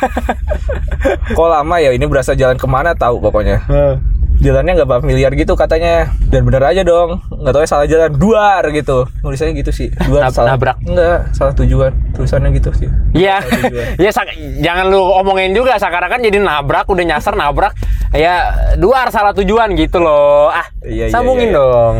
kok 1.31 1.47
lama 1.47 1.75
ya 1.77 1.89
ini 1.89 2.03
berasa 2.03 2.33
jalan 2.33 2.55
ke 2.55 2.65
mana 2.65 2.91
tahu 2.93 3.19
pokoknya 3.19 3.63
Ah. 3.65 3.95
Jalannya 4.41 4.73
nggak 4.75 4.89
familiar 4.89 5.31
gitu 5.31 5.53
katanya. 5.53 6.09
Dan 6.27 6.43
bener 6.43 6.65
aja 6.65 6.81
dong. 6.81 7.21
Nggak 7.29 7.53
tahu 7.53 7.61
ya 7.61 7.69
salah 7.69 7.85
jalan. 7.85 8.09
Duar 8.11 8.63
gitu. 8.69 9.05
Nulisannya 9.21 9.53
gitu 9.55 9.71
sih. 9.71 9.87
Duar 10.03 10.27
Nab- 10.27 10.33
salah 10.33 10.57
nabrak. 10.57 10.77
enggak 10.81 11.29
salah 11.31 11.53
tujuan. 11.55 11.91
Tulisannya 12.11 12.49
gitu 12.51 12.69
sih. 12.73 12.89
Iya, 13.13 13.39
ya 14.03 14.09
sak- 14.09 14.33
jangan 14.59 14.89
lu 14.89 14.99
omongin 14.99 15.53
juga. 15.53 15.77
Sekarang 15.77 16.09
kan 16.09 16.19
jadi 16.19 16.37
nabrak 16.37 16.85
udah 16.85 17.05
nyasar 17.07 17.33
nabrak. 17.33 17.77
Ya 18.11 18.49
duar 18.75 19.07
salah 19.07 19.31
tujuan 19.31 19.71
gitu 19.73 20.01
loh. 20.01 20.49
Ah 20.49 20.65
Iya, 20.81 21.07
iya, 21.07 21.13
sambungin 21.13 21.49
iya, 21.49 21.55
iya. 21.55 21.61
dong. 21.61 21.95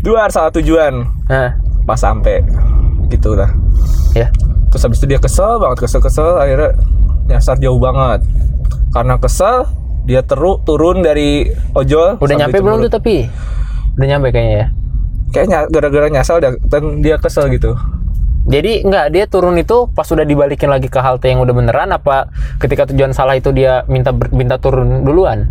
Duar 0.00 0.28
salah 0.28 0.50
tujuan. 0.50 1.06
Nah 1.26 1.54
pas 1.86 1.96
sampai. 1.96 2.42
Gitu 3.06 3.34
lah 3.34 3.50
ya 4.10 4.30
terus 4.70 4.82
habis 4.82 4.98
itu 4.98 5.06
dia 5.06 5.18
kesel 5.18 5.58
banget 5.58 5.82
kesel 5.82 5.98
kesel 5.98 6.34
akhirnya 6.34 6.78
nyasar 7.26 7.58
jauh 7.58 7.78
banget. 7.78 8.22
Karena 8.90 9.18
kesel 9.18 9.66
dia 10.10 10.20
teru 10.20 10.58
turun 10.60 11.00
dari 11.00 11.46
ojol 11.70 12.18
udah 12.18 12.34
nyampe 12.36 12.58
belum 12.58 12.82
tuh 12.82 12.92
tapi? 12.92 13.30
Udah 13.94 14.06
nyampe 14.08 14.28
kayaknya 14.28 14.56
ya? 14.56 14.66
Kayaknya 15.30 15.58
gara-gara 15.70 16.06
nyasar 16.10 16.42
dan, 16.42 16.58
dia 16.98 17.14
kesel 17.14 17.46
gitu. 17.48 17.78
Jadi 18.42 18.82
enggak 18.82 19.14
dia 19.14 19.24
turun 19.24 19.54
itu 19.54 19.86
pas 19.88 20.02
udah 20.04 20.24
dibalikin 20.24 20.66
lagi 20.66 20.90
ke 20.90 20.98
halte 20.98 21.30
yang 21.30 21.38
udah 21.38 21.52
beneran 21.52 21.88
apa 21.88 22.26
ketika 22.58 22.90
tujuan 22.90 23.12
salah 23.12 23.38
itu 23.38 23.50
dia 23.50 23.86
minta 23.86 24.10
minta 24.28 24.58
turun 24.58 25.06
duluan? 25.06 25.46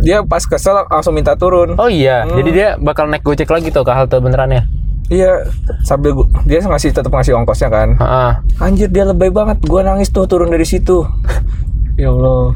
Dia 0.00 0.24
pas 0.24 0.40
kesel 0.40 0.88
langsung 0.88 1.12
minta 1.12 1.34
turun. 1.34 1.76
Oh 1.76 1.86
iya 1.86 2.24
Hmm. 2.24 2.32
jadi 2.34 2.50
dia 2.50 2.68
bakal 2.78 3.04
naik 3.04 3.20
gojek 3.20 3.44
lagi 3.46 3.68
tuh 3.68 3.82
ke 3.82 3.92
halte 3.92 4.16
benerannya 4.16 4.64
iya 5.08 5.40
sambil 5.82 6.12
gua- 6.14 6.28
dia 6.44 6.60
ngasih 6.60 6.92
tetap 6.92 7.08
ngasih 7.10 7.32
ongkosnya 7.34 7.68
kan. 7.68 7.88
Heeh. 7.94 8.30
anjir 8.60 8.88
dia 8.88 9.04
lebay 9.04 9.28
banget. 9.28 9.60
Gua 9.62 9.80
nangis 9.82 10.08
tuh 10.08 10.24
turun 10.24 10.48
dari 10.48 10.64
situ. 10.64 11.04
Ya 11.98 12.08
Allah 12.08 12.54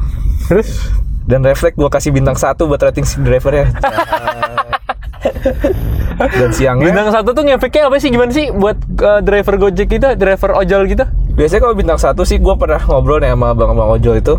dan 1.23 1.39
refleks 1.43 1.75
gua 1.79 1.89
kasih 1.91 2.11
bintang 2.11 2.35
satu 2.35 2.67
buat 2.67 2.79
rating 2.79 3.07
si 3.07 3.19
driver 3.23 3.53
ya 3.55 3.65
dan 6.39 6.49
siangnya 6.53 6.93
bintang 6.93 7.09
satu 7.09 7.29
tuh 7.33 7.43
ngefeknya 7.45 7.89
apa 7.89 7.97
sih? 7.99 8.09
Gimana 8.11 8.31
sih 8.31 8.51
buat 8.53 8.77
uh, 9.01 9.21
driver 9.23 9.55
gojek 9.59 9.87
kita 9.89 10.15
driver 10.15 10.55
ojol 10.55 10.85
gitu? 10.87 11.05
Biasanya 11.33 11.61
kalau 11.65 11.75
bintang 11.75 11.99
satu 11.99 12.21
sih 12.27 12.37
gua 12.37 12.55
pernah 12.59 12.81
ngobrol 12.85 13.23
nih 13.23 13.33
sama 13.33 13.55
abang-abang 13.55 13.97
ojol 13.97 14.19
itu. 14.19 14.35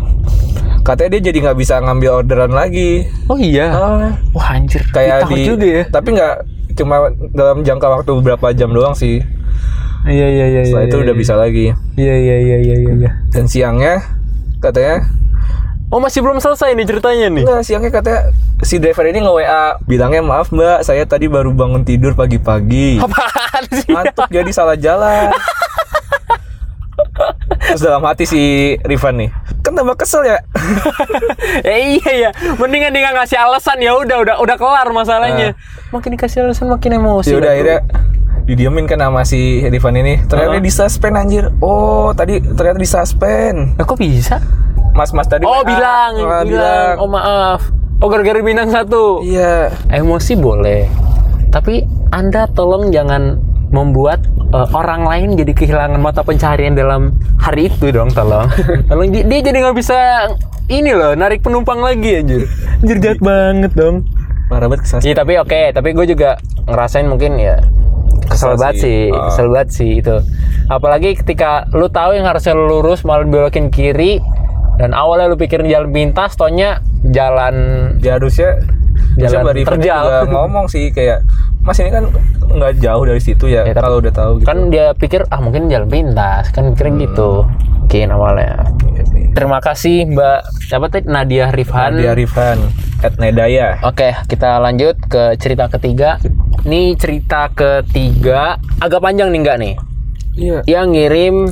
Katanya 0.85 1.17
dia 1.17 1.33
jadi 1.33 1.37
nggak 1.49 1.57
bisa 1.57 1.81
ngambil 1.81 2.21
orderan 2.21 2.53
lagi. 2.53 3.09
Oh 3.25 3.37
iya? 3.41 3.73
Ah, 3.73 4.13
wah 4.31 4.47
anjir. 4.53 4.85
Kayak 4.93 5.25
di 5.33 5.41
juga 5.41 5.65
ya. 5.65 5.83
tapi 5.89 6.13
nggak 6.13 6.35
cuma 6.77 7.09
dalam 7.33 7.65
jangka 7.65 7.87
waktu 7.89 8.11
beberapa 8.21 8.53
jam 8.53 8.69
doang 8.69 8.93
sih. 8.93 9.19
Iya 10.05 10.27
iya 10.29 10.45
iya. 10.53 10.61
Setelah 10.69 10.85
itu 10.85 10.97
udah 11.01 11.15
bisa 11.17 11.33
lagi. 11.33 11.73
Iya 11.97 12.15
iya 12.15 12.35
iya 12.37 12.57
iya 12.61 12.75
iya. 12.93 13.11
Dan 13.33 13.49
siangnya 13.49 14.05
katanya 14.61 15.09
Oh 15.93 16.01
masih 16.01 16.25
belum 16.25 16.41
selesai 16.41 16.73
nih 16.73 16.85
ceritanya 16.85 17.27
nih. 17.29 17.43
Enggak, 17.45 17.61
siangnya 17.61 17.91
katanya 17.93 18.21
si 18.63 18.81
driver 18.81 19.05
ini 19.05 19.19
nge-WA 19.21 19.77
bilangnya 19.83 20.21
maaf 20.23 20.49
mbak 20.49 20.81
saya 20.81 21.03
tadi 21.03 21.27
baru 21.27 21.51
bangun 21.51 21.83
tidur 21.83 22.15
pagi-pagi 22.15 23.03
Apaan 23.03 23.63
sih? 23.67 23.91
ngantuk 23.91 24.31
jadi 24.31 24.51
salah 24.55 24.79
jalan 24.79 25.29
terus 27.67 27.81
dalam 27.83 28.03
hati 28.07 28.23
si 28.23 28.41
Rifan 28.87 29.19
nih 29.19 29.29
kan 29.59 29.75
tambah 29.75 29.99
kesel 29.99 30.23
ya 30.23 30.39
eh 31.67 31.99
iya 31.99 32.11
ya, 32.15 32.29
mendingan 32.55 32.95
dia 32.95 33.11
ngasih 33.11 33.35
alasan 33.35 33.81
ya 33.83 33.91
udah 33.97 34.23
udah 34.23 34.35
udah 34.39 34.55
kelar 34.55 34.87
masalahnya. 34.93 35.57
Makin 35.89 36.09
dikasih 36.15 36.45
alasan 36.45 36.69
makin 36.69 37.01
emosi. 37.01 37.33
ya 37.33 37.37
udah 37.41 37.51
akhirnya 37.51 37.79
didiemin 38.45 38.85
kan 38.85 39.01
sama 39.01 39.25
si 39.25 39.65
Rifan 39.65 39.97
ini 39.97 40.21
ternyata 40.25 40.57
Heeh. 40.57 40.65
di 40.65 40.71
suspend 40.71 41.17
anjir 41.17 41.49
oh 41.59 42.13
tadi 42.13 42.39
ternyata 42.39 42.77
di 42.77 42.85
suspend 42.87 43.73
kok 43.77 43.97
bisa? 43.97 44.37
Mas-mas 44.95 45.27
tadi 45.27 45.43
Oh 45.43 45.61
bilang, 45.61 46.11
Ah, 46.17 46.41
bilang, 46.41 46.93
oh 46.97 47.07
maaf. 47.07 47.61
Oh 47.97 48.07
gara-gara 48.07 48.39
bintang 48.39 48.67
satu. 48.69 49.19
iya 49.21 49.71
Emosi 49.87 50.35
boleh, 50.35 50.87
tapi 51.49 51.83
anda 52.09 52.43
tolong 52.49 52.89
jangan 52.89 53.39
membuat 53.69 54.23
eh, 54.49 54.67
orang 54.71 55.03
lain 55.03 55.29
jadi 55.35 55.51
kehilangan 55.51 55.99
mata 55.99 56.19
pencaharian 56.21 56.73
dalam 56.73 57.11
hari 57.37 57.67
itu 57.67 57.87
dong, 57.89 58.07
tolong. 58.09 58.47
tolong 58.89 59.07
dia, 59.09 59.23
dia 59.23 59.39
jadi 59.41 59.57
nggak 59.61 59.75
bisa 59.75 59.97
ini 60.65 60.91
loh, 60.91 61.13
narik 61.13 61.39
penumpang 61.39 61.77
lagi 61.77 62.17
anjir. 62.17 62.41
Anjir 62.77 62.97
jahat 62.99 63.19
banget 63.19 63.71
dong. 63.73 64.07
parah 64.45 64.67
banget 64.67 65.01
Iya 65.01 65.15
tapi 65.15 65.33
oke, 65.35 65.61
tapi 65.71 65.89
gue 65.91 66.05
juga 66.05 66.37
ngerasain 66.65 67.05
mungkin 67.05 67.35
ya 67.35 67.57
kesel 68.25 68.53
Kesel 68.53 68.55
banget 68.55 68.75
sih. 68.75 68.83
sih, 68.83 68.99
Ah. 69.09 69.23
kesel 69.25 69.47
banget 69.49 69.69
sih 69.71 69.91
itu. 69.97 70.15
Apalagi 70.67 71.09
ketika 71.15 71.49
lu 71.71 71.87
tahu 71.87 72.13
yang 72.13 72.25
harusnya 72.25 72.53
lu 72.53 72.69
lurus 72.69 73.01
malah 73.01 73.23
belokin 73.23 73.69
kiri 73.69 74.21
dan 74.75 74.91
awalnya 74.91 75.27
lu 75.27 75.35
pikirin 75.35 75.65
jalan 75.65 75.89
pintas, 75.89 76.33
tonya 76.33 76.79
jalan 77.03 77.55
ya 77.99 78.15
harusnya 78.15 78.59
Jalan 79.15 79.43
harusnya 79.43 79.53
Rifan 79.53 79.71
terjal. 79.75 80.01
juga 80.01 80.19
ngomong 80.35 80.65
sih 80.65 80.89
kayak 80.89 81.23
mas 81.61 81.77
ini 81.77 81.89
kan 81.89 82.05
nggak 82.47 82.73
jauh 82.77 83.03
dari 83.03 83.19
situ 83.19 83.45
ya, 83.45 83.63
Ya, 83.63 83.73
kalau 83.73 83.97
udah 83.97 84.11
tahu 84.11 84.31
gitu. 84.37 84.45
kan 84.45 84.57
dia 84.69 84.91
pikir 84.91 85.23
ah 85.25 85.39
mungkin 85.39 85.67
jalan 85.67 85.87
pintas. 85.87 86.51
Kan 86.51 86.71
mikirnya 86.71 87.05
gitu 87.05 87.43
mungkin 87.81 88.07
awalnya. 88.09 88.65
Terima 89.31 89.59
kasih 89.59 90.07
Mbak 90.09 90.39
siapa 90.63 90.87
tadi? 90.87 91.05
Nadia 91.05 91.49
Rifhan. 91.49 91.95
Nadia 91.95 92.13
Rifan 92.13 92.57
at 93.01 93.13
Nedaya. 93.15 93.77
Oke, 93.83 94.15
kita 94.25 94.57
lanjut 94.57 94.95
ke 95.01 95.35
cerita 95.35 95.67
ketiga. 95.67 96.15
Ini 96.63 96.95
cerita 96.95 97.51
ketiga 97.51 98.55
agak 98.79 98.99
panjang 98.99 99.29
nih 99.29 99.39
enggak 99.39 99.57
nih? 99.57 99.73
iya. 100.33 100.59
Dia 100.61 100.81
ngirim 100.83 101.45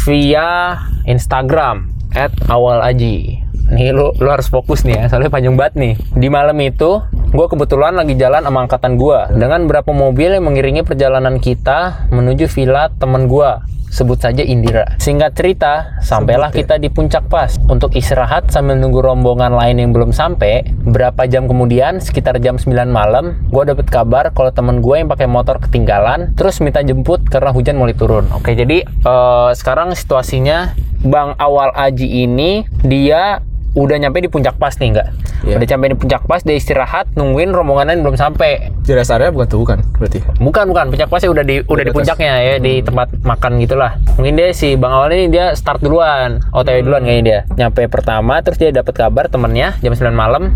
via 0.00 0.78
Instagram 1.04 1.89
at 2.14 2.32
awal 2.50 2.82
aji. 2.82 3.42
Nih 3.70 3.94
lu, 3.94 4.10
lu 4.18 4.28
harus 4.28 4.50
fokus 4.50 4.82
nih 4.82 4.98
ya, 4.98 5.04
soalnya 5.06 5.30
panjang 5.30 5.54
banget 5.54 5.74
nih. 5.78 5.94
Di 6.18 6.26
malam 6.26 6.58
itu, 6.58 6.98
gue 7.30 7.46
kebetulan 7.46 7.94
lagi 7.94 8.18
jalan 8.18 8.42
sama 8.42 8.66
angkatan 8.66 8.98
gue 8.98 9.18
dengan 9.38 9.62
beberapa 9.70 9.94
mobil 9.94 10.34
yang 10.34 10.50
mengiringi 10.50 10.82
perjalanan 10.82 11.38
kita 11.38 12.10
menuju 12.10 12.50
villa 12.50 12.90
temen 12.98 13.30
gue. 13.30 13.70
Sebut 13.90 14.22
saja 14.22 14.46
Indira. 14.46 14.94
Singkat 15.02 15.34
cerita, 15.34 15.98
sampailah 15.98 16.54
Sebut 16.54 16.58
ya. 16.58 16.60
kita 16.62 16.74
di 16.78 16.88
puncak 16.94 17.26
pas 17.26 17.58
untuk 17.66 17.98
istirahat 17.98 18.46
sambil 18.46 18.78
nunggu 18.78 19.02
rombongan 19.02 19.50
lain 19.50 19.82
yang 19.82 19.90
belum 19.90 20.14
sampai. 20.14 20.62
Berapa 20.86 21.26
jam 21.26 21.50
kemudian, 21.50 21.98
sekitar 21.98 22.38
jam 22.38 22.54
9 22.54 22.70
malam, 22.86 23.42
gue 23.50 23.62
dapet 23.66 23.90
kabar 23.90 24.30
kalau 24.30 24.54
temen 24.54 24.78
gue 24.78 24.94
yang 24.94 25.10
pakai 25.10 25.26
motor 25.26 25.58
ketinggalan, 25.58 26.30
terus 26.38 26.62
minta 26.62 26.86
jemput 26.86 27.26
karena 27.26 27.50
hujan 27.50 27.82
mulai 27.82 27.98
turun. 27.98 28.30
Oke, 28.30 28.54
jadi 28.54 28.86
eh, 28.86 29.50
sekarang 29.58 29.98
situasinya 29.98 30.78
Bang 31.02 31.34
Awal 31.34 31.74
Aji 31.74 32.30
ini 32.30 32.62
dia 32.86 33.42
udah 33.72 33.96
nyampe 33.96 34.18
di 34.18 34.26
puncak 34.26 34.56
pas 34.56 34.74
nih 34.76 34.88
enggak? 34.90 35.08
Iya. 35.40 35.56
Udah 35.56 35.66
nyampe 35.66 35.86
di 35.88 35.96
puncak 35.96 36.22
pas, 36.26 36.40
dia 36.42 36.54
istirahat 36.54 37.14
nungguin 37.14 37.50
rombongan 37.50 37.86
lain 37.88 38.00
belum 38.02 38.16
sampai. 38.16 38.74
di 38.80 38.92
rest 38.92 39.14
area 39.14 39.30
bukan 39.30 39.46
tuh 39.46 39.62
kan 39.62 39.78
berarti 39.96 40.18
Bukan 40.36 40.64
bukan 40.66 40.90
puncak 40.90 41.06
pasnya 41.06 41.30
udah 41.30 41.44
di 41.46 41.62
udah 41.62 41.84
di 41.86 41.90
di 41.90 41.94
puncaknya 41.94 42.32
ya 42.42 42.54
di 42.58 42.82
tempat 42.82 43.06
makan 43.22 43.62
gitulah. 43.62 43.94
Mungkin 44.18 44.34
dia 44.34 44.50
si 44.50 44.74
Bang 44.74 44.90
Awal 44.90 45.14
ini 45.14 45.26
dia 45.30 45.54
start 45.54 45.78
duluan, 45.78 46.42
Hmm. 46.42 46.58
OTW 46.58 46.82
duluan 46.82 47.06
kayaknya 47.06 47.22
dia. 47.22 47.38
Nyampe 47.56 47.86
pertama 47.86 48.42
terus 48.42 48.58
dia 48.58 48.74
dapat 48.74 48.90
kabar 48.92 49.30
temennya 49.30 49.78
jam 49.78 49.94
9 49.94 50.10
malam 50.10 50.50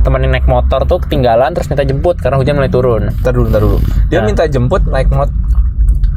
temennya 0.00 0.36
naik 0.36 0.44
motor 0.44 0.84
tuh 0.84 1.00
ketinggalan 1.00 1.52
terus 1.52 1.64
minta 1.66 1.80
jemput 1.80 2.16
karena 2.16 2.36
hujan 2.36 2.56
mulai 2.56 2.68
turun. 2.68 3.08
ntar 3.20 3.32
dulu 3.32 3.48
ntar 3.48 3.60
dulu 3.60 3.78
dia 4.08 4.20
Nah. 4.20 4.28
minta 4.28 4.44
jemput 4.44 4.84
naik 4.84 5.08
mot 5.08 5.28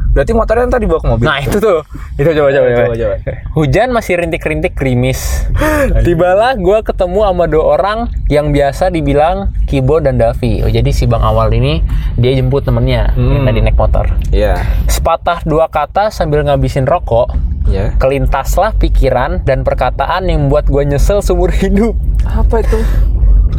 berarti 0.08 0.32
motornya 0.32 0.66
ntar 0.66 0.78
dibawa 0.78 0.98
ke 0.98 1.08
mobil 1.08 1.24
Nah 1.24 1.38
itu 1.38 1.56
tuh, 1.56 1.78
itu 2.14 2.26
coba 2.28 2.48
coba 2.50 2.66
coba. 2.68 2.92
coba. 2.92 3.14
Hujan 3.54 3.88
masih 3.90 4.14
rintik-rintik 4.16 4.72
krimis. 4.72 5.46
Tibalah 6.06 6.54
gue 6.54 6.78
ketemu 6.80 7.20
sama 7.22 7.44
dua 7.44 7.64
orang 7.72 7.98
yang 8.26 8.50
biasa 8.50 8.88
dibilang 8.88 9.36
Kibo 9.64 9.98
dan 9.98 10.16
Davi. 10.16 10.60
Oh, 10.60 10.68
jadi 10.68 10.88
si 10.88 11.04
Bang 11.04 11.20
Awal 11.20 11.52
ini 11.52 11.84
dia 12.14 12.32
jemput 12.32 12.62
temennya 12.62 13.12
yang 13.12 13.38
Hmm. 13.38 13.46
tadi 13.46 13.60
naik 13.60 13.76
motor. 13.76 14.06
iya 14.30 14.58
Sepatah 14.86 15.40
dua 15.42 15.66
kata 15.66 16.08
sambil 16.08 16.42
ngabisin 16.42 16.82
rokok, 16.82 17.36
iya 17.64 17.92
kelintaslah 17.94 18.74
pikiran 18.74 19.40
dan 19.42 19.60
perkataan 19.60 20.24
yang 20.24 20.44
membuat 20.44 20.66
gue 20.66 20.82
nyesel 20.84 21.20
seumur 21.20 21.50
hidup. 21.50 21.94
apa 22.24 22.60
itu 22.60 22.78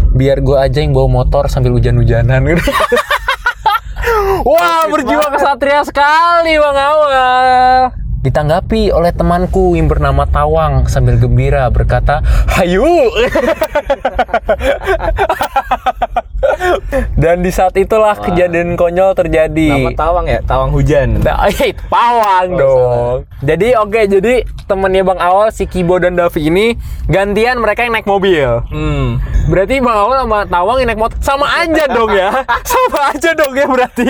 Biar 0.10 0.40
gue 0.40 0.58
aja 0.58 0.80
yang 0.80 0.92
bawa 0.92 1.06
motor 1.16 1.46
sambil 1.46 1.72
hujan-hujanan. 1.72 2.42
Wah, 4.46 4.88
berjiwa 4.90 5.28
kesatria 5.34 5.82
sekali 5.86 6.58
Bang 6.58 6.80
Awal. 6.80 8.09
Ditanggapi 8.20 8.92
oleh 8.92 9.16
temanku 9.16 9.80
yang 9.80 9.88
bernama 9.88 10.28
Tawang 10.28 10.92
sambil 10.92 11.16
gembira 11.16 11.72
berkata, 11.72 12.20
"Hayu." 12.52 12.84
Dan 17.16 17.44
di 17.44 17.52
saat 17.52 17.76
itulah 17.76 18.16
kejadian 18.16 18.76
konyol 18.76 19.12
terjadi. 19.14 19.70
nama 19.70 19.92
tawang 19.94 20.26
ya 20.28 20.40
tawang 20.44 20.72
hujan 20.72 21.20
Nah, 21.20 21.48
eh, 21.52 21.76
pawang 21.88 22.48
Oh, 22.50 22.58
dong. 22.58 23.18
Jadi 23.40 23.76
oke, 23.76 24.02
jadi 24.10 24.34
temennya 24.66 25.04
Bang 25.04 25.20
Awal 25.20 25.52
si 25.52 25.68
Kibo 25.68 26.00
dan 26.00 26.16
Davi 26.16 26.48
ini 26.48 26.66
gantian 27.06 27.60
mereka 27.60 27.84
yang 27.84 27.94
naik 27.94 28.08
mobil. 28.08 28.64
hmm 28.68 29.20
Berarti 29.52 29.80
Bang 29.80 29.98
Awal 29.98 30.24
sama 30.24 30.40
Tawang 30.48 30.78
yang 30.80 30.90
naik 30.90 31.02
motor 31.02 31.18
sama 31.20 31.48
aja 31.60 31.84
dong 31.88 32.12
ya. 32.12 32.32
sama 32.72 33.00
aja 33.12 33.30
dong 33.36 33.54
ya 33.54 33.66
berarti. 33.68 34.08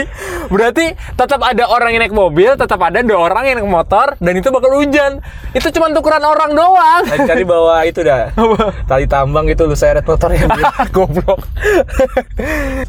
Berarti 0.50 0.86
tetap 1.16 1.42
ada 1.42 1.63
orang 1.66 1.89
yang 1.94 2.01
naik 2.04 2.16
mobil, 2.16 2.54
tetap 2.56 2.80
ada 2.80 3.00
dua 3.01 3.20
orang 3.20 3.44
yang 3.46 3.56
naik 3.62 3.70
motor 3.70 3.99
dan 4.20 4.34
itu 4.36 4.48
bakal 4.51 4.72
hujan. 4.75 5.20
Itu 5.51 5.68
cuma 5.75 5.91
tukeran 5.91 6.24
orang 6.24 6.51
doang. 6.56 7.03
Lain 7.08 7.27
kali 7.27 7.44
bawa 7.44 7.84
itu 7.84 8.03
dah 8.06 8.32
tali 8.89 9.06
tambang 9.06 9.46
gitu 9.50 9.68
lu 9.68 9.75
seret 9.75 10.06
motornya 10.08 10.48
Goblok. 10.96 11.44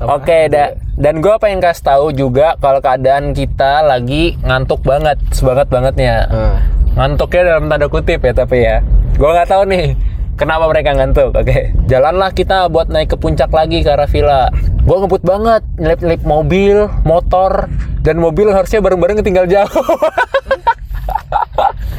Oke, 0.00 0.47
da 0.52 0.76
dan 1.00 1.25
gue 1.25 1.35
pengen 1.40 1.64
kasih 1.64 1.85
tahu 1.85 2.07
juga 2.12 2.61
kalau 2.61 2.79
keadaan 2.85 3.33
kita 3.33 3.83
lagi 3.83 4.37
ngantuk 4.45 4.85
banget, 4.85 5.17
sebanget 5.33 5.67
bangetnya. 5.73 6.14
Hmm. 6.29 6.57
Ngantuknya 6.90 7.43
dalam 7.57 7.64
tanda 7.73 7.87
kutip 7.88 8.21
ya 8.21 8.33
tapi 8.37 8.59
ya. 8.62 8.85
Gue 9.17 9.31
nggak 9.33 9.49
tahu 9.49 9.62
nih 9.69 9.97
kenapa 10.40 10.64
mereka 10.73 10.97
ngantuk. 10.97 11.37
Oke, 11.37 11.76
jalanlah 11.85 12.33
kita 12.33 12.73
buat 12.73 12.88
naik 12.88 13.12
ke 13.12 13.17
puncak 13.21 13.52
lagi 13.52 13.85
ke 13.85 13.93
arah 13.93 14.09
villa. 14.09 14.49
Gue 14.81 14.97
ngebut 14.97 15.21
banget, 15.21 15.61
nyelip-nyelip 15.76 16.25
mobil, 16.25 16.88
motor, 17.05 17.69
dan 18.00 18.17
mobil 18.17 18.49
harusnya 18.49 18.81
bareng-bareng 18.81 19.21
tinggal 19.21 19.45
jauh. 19.45 19.69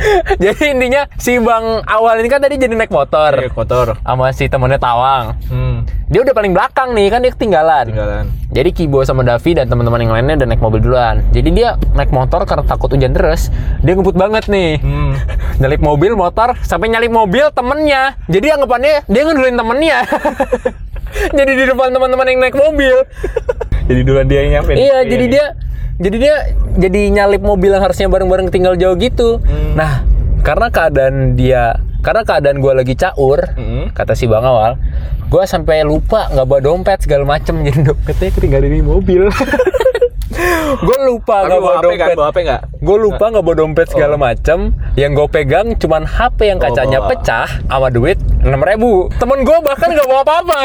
jadi 0.44 0.64
intinya 0.74 1.02
si 1.18 1.38
bang 1.38 1.86
awal 1.86 2.18
ini 2.20 2.30
kan 2.30 2.42
tadi 2.42 2.58
jadi 2.58 2.74
naik 2.74 2.92
motor 2.92 3.38
Iya, 3.38 3.50
kotor 3.54 3.88
sama 4.02 4.34
si 4.34 4.46
temennya 4.50 4.80
Tawang. 4.82 5.38
hmm 5.50 5.78
Dia 6.12 6.28
udah 6.28 6.36
paling 6.36 6.52
belakang 6.52 6.92
nih 6.92 7.08
kan 7.08 7.24
dia 7.24 7.32
ketinggalan. 7.32 7.88
tinggalan 7.88 8.26
Jadi 8.52 8.70
Kibo 8.76 9.00
sama 9.08 9.24
Davi 9.24 9.56
dan 9.56 9.72
teman-teman 9.72 10.04
yang 10.04 10.12
lainnya 10.12 10.44
udah 10.44 10.48
naik 10.52 10.60
mobil 10.60 10.84
duluan. 10.84 11.24
Jadi 11.32 11.50
dia 11.56 11.80
naik 11.96 12.12
motor 12.12 12.44
karena 12.44 12.68
takut 12.68 12.92
hujan 12.92 13.16
deras. 13.16 13.48
Dia 13.80 13.96
ngebut 13.96 14.20
banget 14.20 14.52
nih. 14.52 14.84
hmm 14.84 15.12
Nyalip 15.64 15.80
mobil, 15.80 16.20
motor, 16.20 16.60
sampai 16.68 16.92
nyalip 16.92 17.16
mobil 17.16 17.48
temennya. 17.56 18.20
Jadi 18.28 18.52
anggapannya 18.52 19.08
dia 19.08 19.22
ngeduluin 19.24 19.56
temennya. 19.56 20.04
jadi 21.38 21.52
di 21.56 21.64
depan 21.64 21.96
teman-teman 21.96 22.28
yang 22.28 22.40
naik 22.44 22.60
mobil. 22.60 23.08
Jadi 23.92 24.02
duluan 24.02 24.26
dia 24.26 24.40
yang 24.42 24.52
nyampe 24.60 24.72
iya, 24.74 25.04
jadi 25.04 25.26
dia 25.28 25.46
jadi 26.02 26.18
dia 26.18 26.36
jadi 26.82 27.02
nyalip 27.12 27.44
mobil 27.44 27.70
yang 27.70 27.84
harusnya 27.84 28.10
bareng-bareng 28.10 28.50
tinggal 28.50 28.74
jauh 28.74 28.98
gitu. 28.98 29.38
Hmm. 29.38 29.78
Nah, 29.78 30.02
karena 30.42 30.74
keadaan 30.74 31.38
dia 31.38 31.78
karena 32.02 32.26
keadaan 32.26 32.58
gue 32.58 32.74
lagi 32.74 32.98
caur, 32.98 33.54
Hmm. 33.54 33.94
kata 33.94 34.18
si 34.18 34.26
Bang 34.26 34.42
Awal, 34.42 34.82
gue 35.30 35.44
sampai 35.46 35.86
lupa 35.86 36.26
nggak 36.34 36.48
bawa 36.48 36.58
dompet 36.60 37.06
segala 37.06 37.30
macem 37.30 37.62
jadi 37.62 37.86
dompetnya 37.86 38.34
ketinggalan 38.34 38.72
di 38.72 38.82
mobil. 38.82 39.30
gue 40.88 40.98
lupa 41.06 41.46
nggak 41.46 41.60
bawa 41.60 41.76
kan 41.76 41.84
dompet. 41.86 42.16
bawa 42.18 42.30
HP 42.32 42.38
nggak 42.42 42.62
gue 42.82 42.98
lupa 42.98 43.30
nggak 43.30 43.46
bawa 43.46 43.56
dompet 43.56 43.88
segala 43.88 44.18
macem. 44.18 44.74
Yang 44.98 45.12
gue 45.14 45.28
pegang 45.32 45.78
cuman 45.78 46.02
HP 46.02 46.50
yang 46.50 46.58
kacanya 46.58 46.98
bawa. 46.98 47.10
pecah 47.14 47.48
sama 47.62 47.88
duit 47.88 48.18
enam 48.42 48.58
ribu. 48.58 49.06
Temen 49.16 49.46
gue 49.46 49.58
bahkan 49.62 49.86
nggak 49.88 50.08
bawa 50.10 50.22
apa-apa. 50.26 50.60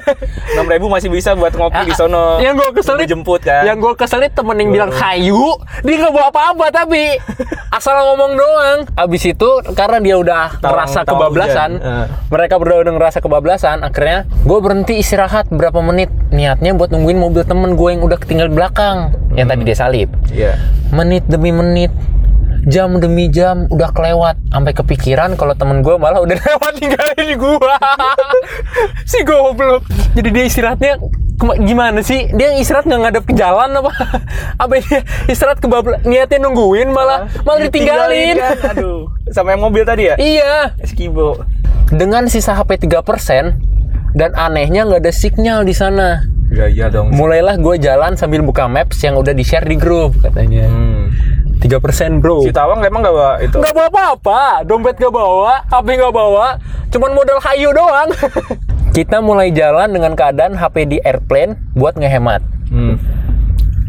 Enam 0.56 0.64
ribu 0.64 0.88
masih 0.88 1.12
bisa 1.12 1.36
buat 1.36 1.52
ngopi 1.52 1.84
di 1.84 1.92
sono. 1.92 2.36
Yang 2.44 2.54
gue 2.56 2.70
keselit 2.80 3.06
jemput 3.06 3.44
kan? 3.44 3.68
yang 3.68 3.76
gue 3.76 3.92
keselit 3.94 4.32
temen 4.32 4.56
yang 4.56 4.72
bilang 4.72 4.88
hayu 4.88 5.60
dia 5.84 5.94
nggak 5.98 6.08
bawa 6.08 6.32
apa-apa 6.32 6.66
tapi 6.72 7.20
asal 7.76 7.92
ngomong 7.94 8.32
doang. 8.32 8.78
Abis 8.96 9.28
itu 9.28 9.48
karena 9.76 10.00
dia 10.00 10.16
udah 10.16 10.56
Tawang- 10.56 10.72
merasa 10.72 11.04
kebablasan. 11.04 11.70
Eh. 11.76 12.06
mereka 12.28 12.56
berdua 12.56 12.80
udah 12.80 12.94
ngerasa 12.96 13.18
kebablasan 13.20 13.84
akhirnya 13.84 14.24
gue 14.24 14.58
berhenti 14.58 14.96
istirahat 14.96 15.52
berapa 15.52 15.84
menit. 15.84 16.08
Niatnya 16.32 16.72
buat 16.72 16.88
nungguin 16.88 17.20
mobil 17.20 17.44
temen 17.44 17.76
gue 17.76 17.88
yang 17.92 18.00
udah 18.00 18.16
ketinggal 18.16 18.48
di 18.48 18.56
belakang 18.56 19.12
yang 19.32 19.46
tadi 19.46 19.62
dia 19.62 19.76
salip 19.76 20.10
iya. 20.28 20.58
Menit 20.90 21.22
demi 21.24 21.54
menit. 21.58 21.90
Jam 22.68 23.00
demi 23.02 23.26
jam 23.32 23.66
udah 23.70 23.90
kelewat. 23.90 24.38
Sampai 24.54 24.72
kepikiran 24.76 25.34
kalau 25.34 25.58
temen 25.58 25.82
gue 25.82 25.94
malah 25.98 26.22
udah 26.22 26.36
lewat 26.46 26.72
ninggalin 26.78 27.28
gue 27.34 27.74
si 29.10 29.18
goblok. 29.26 29.82
Jadi 30.14 30.28
dia 30.30 30.44
istirahatnya 30.46 30.94
gimana 31.66 32.02
sih? 32.02 32.30
Dia 32.34 32.54
istirahat 32.58 32.86
nggak 32.86 33.00
ngadep 33.02 33.24
ke 33.26 33.34
jalan 33.34 33.70
apa? 33.78 33.92
Apa 34.62 34.78
dia 34.78 35.02
istirahat 35.26 35.58
ke 35.58 35.66
niatnya 36.06 36.38
nungguin 36.46 36.90
malah 36.94 37.26
malah 37.42 37.66
ditinggalin 37.66 38.36
kan? 38.38 38.78
aduh. 38.78 39.10
Sama 39.34 39.54
yang 39.54 39.62
mobil 39.62 39.82
tadi 39.86 40.10
ya? 40.10 40.14
Iya. 40.18 40.78
Skibo 40.82 41.42
dengan 41.88 42.28
sisa 42.28 42.52
HP 42.52 42.84
3% 42.84 44.12
dan 44.12 44.30
anehnya 44.36 44.84
nggak 44.84 45.00
ada 45.04 45.12
sinyal 45.12 45.64
di 45.64 45.72
sana. 45.72 46.20
Iya 46.48 46.66
iya 46.68 46.86
dong 46.88 47.12
mulailah 47.12 47.60
gue 47.60 47.76
jalan 47.76 48.16
sambil 48.16 48.40
buka 48.40 48.64
maps 48.68 49.04
yang 49.04 49.20
udah 49.20 49.36
di 49.36 49.44
share 49.44 49.68
di 49.68 49.76
grup 49.76 50.16
katanya. 50.20 50.64
Hmm. 50.68 51.12
3% 51.58 52.22
bro. 52.22 52.46
Si 52.46 52.54
Tawang 52.54 52.80
emang 52.86 53.02
gak 53.02 53.14
bawa 53.14 53.34
itu? 53.42 53.58
Nggak 53.58 53.74
bawa 53.74 53.88
apa-apa. 53.90 54.42
Dompet 54.62 54.96
nggak 54.96 55.14
bawa 55.14 55.52
HP 55.66 55.86
nggak 55.98 56.14
bawa. 56.14 56.46
Cuman 56.94 57.10
modal 57.12 57.38
hayu 57.42 57.68
doang. 57.74 58.08
Kita 58.96 59.18
mulai 59.20 59.50
jalan 59.50 59.90
dengan 59.90 60.14
keadaan 60.14 60.54
HP 60.54 60.76
di 60.86 60.98
airplane 61.02 61.58
buat 61.74 61.98
ngehemat. 61.98 62.42
Hmm. 62.68 63.00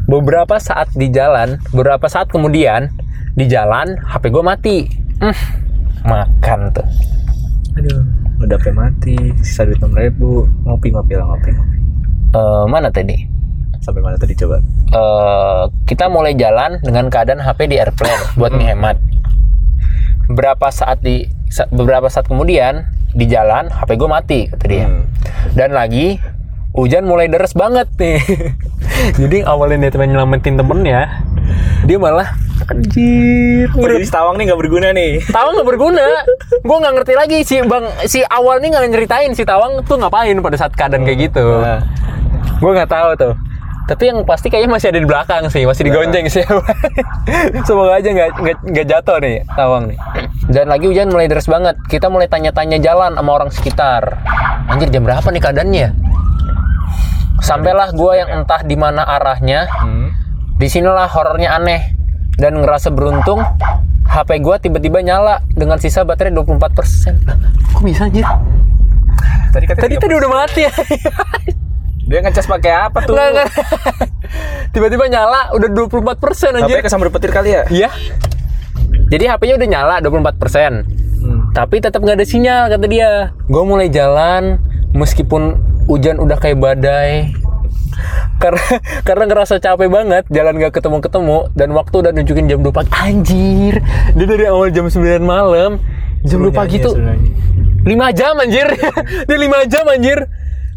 beberapa 0.10 0.58
saat 0.58 0.90
di 0.98 1.12
jalan 1.14 1.62
beberapa 1.70 2.10
saat 2.10 2.34
kemudian 2.34 2.90
di 3.38 3.46
jalan 3.46 3.94
HP 4.10 4.34
gue 4.34 4.42
mati. 4.42 4.78
Hmm, 5.22 5.38
makan 6.02 6.74
tuh. 6.74 6.88
Aduh. 7.78 8.02
Udah 8.40 8.56
pe 8.56 8.72
mati 8.72 9.20
sisa 9.44 9.68
duit 9.68 9.78
enam 9.84 9.94
ribu. 9.94 10.48
Ngopi 10.64 10.96
ngopi 10.96 11.14
lah 11.14 11.28
ngopi 11.28 11.50
ngopi. 11.52 11.78
Eh, 12.30 12.64
mana 12.72 12.88
tadi 12.90 13.39
sampai 13.90 14.04
mana 14.06 14.18
tadi 14.22 14.34
coba? 14.38 14.62
Eh, 14.90 15.64
kita 15.90 16.06
mulai 16.08 16.38
jalan 16.38 16.78
dengan 16.86 17.10
keadaan 17.10 17.42
HP 17.42 17.60
di 17.70 17.76
airplane 17.82 18.24
buat 18.40 18.54
ngehemat. 18.54 18.98
Berapa 20.30 20.70
saat 20.70 21.02
di 21.02 21.26
beberapa 21.74 22.06
saat 22.08 22.30
kemudian 22.30 22.86
di 23.18 23.26
jalan 23.26 23.74
HP 23.74 23.98
gue 23.98 24.10
mati 24.10 24.40
kata 24.46 24.66
dia. 24.70 24.86
Hmm. 24.86 25.10
dan 25.58 25.74
lagi 25.74 26.22
hujan 26.78 27.10
mulai 27.10 27.26
deres 27.26 27.58
banget 27.58 27.90
nih. 27.98 28.22
Jadi 29.22 29.42
awalnya 29.42 29.90
dia 29.90 29.98
pengen 29.98 30.14
nyelamatin 30.14 30.56
temennya 30.60 31.26
dia 31.88 31.98
malah 31.98 32.36
anjir 32.70 33.66
Oh, 33.74 33.88
jadi 33.88 34.06
si 34.06 34.14
Tawang 34.14 34.36
nih 34.38 34.52
nggak 34.52 34.60
berguna 34.60 34.88
nih? 34.92 35.24
Tawang 35.36 35.58
nggak 35.58 35.70
berguna. 35.74 36.06
Gue 36.62 36.78
nggak 36.78 36.94
ngerti 37.02 37.14
lagi 37.16 37.38
si 37.48 37.56
bang 37.64 37.86
si 38.06 38.20
awal 38.28 38.60
nih 38.62 38.70
nggak 38.76 38.92
nyeritain 38.92 39.32
si 39.34 39.48
Tawang 39.48 39.82
tuh 39.88 39.98
ngapain 39.98 40.36
pada 40.38 40.58
saat 40.60 40.76
keadaan 40.76 41.08
kayak 41.08 41.32
gitu. 41.32 41.42
Nah, 41.42 41.82
gue 42.60 42.72
nggak 42.76 42.92
tahu 42.92 43.10
tuh 43.18 43.34
tapi 43.90 44.06
yang 44.06 44.22
pasti 44.22 44.54
kayaknya 44.54 44.70
masih 44.78 44.94
ada 44.94 45.02
di 45.02 45.10
belakang 45.10 45.50
sih 45.50 45.66
masih 45.66 45.90
digonceng 45.90 46.30
sih. 46.30 46.46
Semoga 47.68 47.98
aja 47.98 48.10
nggak 48.14 48.30
nggak- 48.70 48.86
jatuh 48.86 49.18
nih 49.18 49.42
tawang 49.58 49.90
nih. 49.90 49.98
Dan 50.46 50.70
lagi 50.70 50.86
hujan 50.86 51.10
mulai 51.10 51.26
deras 51.26 51.50
banget. 51.50 51.74
Kita 51.90 52.06
mulai 52.06 52.30
tanya-tanya 52.30 52.78
jalan 52.78 53.18
sama 53.18 53.32
orang 53.34 53.50
sekitar. 53.50 54.22
Anjir 54.70 54.94
jam 54.94 55.10
berapa 55.10 55.26
nih 55.26 55.42
keadaannya? 55.42 55.88
Sampailah 57.42 57.90
gue 57.98 58.14
yang 58.14 58.30
entah 58.30 58.62
di 58.62 58.78
mana 58.78 59.02
arahnya. 59.02 59.66
Hmm. 59.66 60.14
di 60.60 60.68
sinilah 60.68 61.10
horornya 61.10 61.58
aneh. 61.58 61.98
Dan 62.38 62.62
ngerasa 62.62 62.94
beruntung 62.94 63.42
HP 64.06 64.38
gue 64.38 64.56
tiba-tiba 64.70 65.02
nyala 65.02 65.42
dengan 65.50 65.82
sisa 65.82 66.06
baterai 66.06 66.30
24% 66.36 67.26
kok 67.74 67.82
bisa 67.82 68.06
anjir? 68.06 68.28
Tadi 69.50 69.66
tadi 69.66 69.96
tadi 69.98 70.14
udah 70.14 70.30
mati. 70.30 70.62
ya 70.68 70.72
dia 72.10 72.20
ngecas 72.20 72.50
pakai 72.50 72.72
apa 72.74 73.06
tuh 73.06 73.14
Nggak, 73.14 73.28
nggak. 73.32 73.50
tiba-tiba 74.74 75.06
nyala 75.06 75.54
udah 75.54 75.70
24% 75.70 76.58
anjir 76.58 76.82
HP 76.82 76.86
kesambar 76.86 77.10
petir 77.14 77.30
kali 77.30 77.54
ya 77.54 77.64
Iya. 77.70 77.90
Jadi 79.10 79.26
HP-nya 79.26 79.56
udah 79.58 79.70
nyala 79.70 79.96
24%. 80.02 80.86
hmm. 81.22 81.42
Tapi 81.54 81.76
tetap 81.78 82.02
nggak 82.02 82.18
ada 82.18 82.26
sinyal 82.26 82.70
kata 82.70 82.86
dia. 82.86 83.34
Gue 83.46 83.64
mulai 83.66 83.90
jalan 83.90 84.62
meskipun 84.92 85.58
hujan 85.86 86.18
udah 86.18 86.38
kayak 86.38 86.58
badai. 86.58 87.34
Karena 88.38 88.62
karena 89.08 89.24
ngerasa 89.26 89.58
capek 89.58 89.90
banget 89.90 90.24
jalan 90.30 90.58
nggak 90.58 90.74
ketemu-ketemu 90.74 91.38
dan 91.54 91.70
waktu 91.74 91.96
udah 92.02 92.12
nunjukin 92.14 92.46
jam 92.46 92.60
2 92.62 92.70
pagi. 92.70 92.90
Anjir. 92.94 93.76
Dia 94.14 94.26
dari 94.26 94.46
awal 94.46 94.70
jam 94.70 94.86
9 94.86 95.02
malam 95.22 95.82
jam 96.22 96.40
2 96.40 96.50
pagi 96.54 96.78
tuh 96.78 96.94
5 96.94 97.86
jam 98.14 98.34
anjir. 98.38 98.68
dia 99.30 99.38
5 99.38 99.74
jam 99.74 99.86
anjir. 99.86 100.20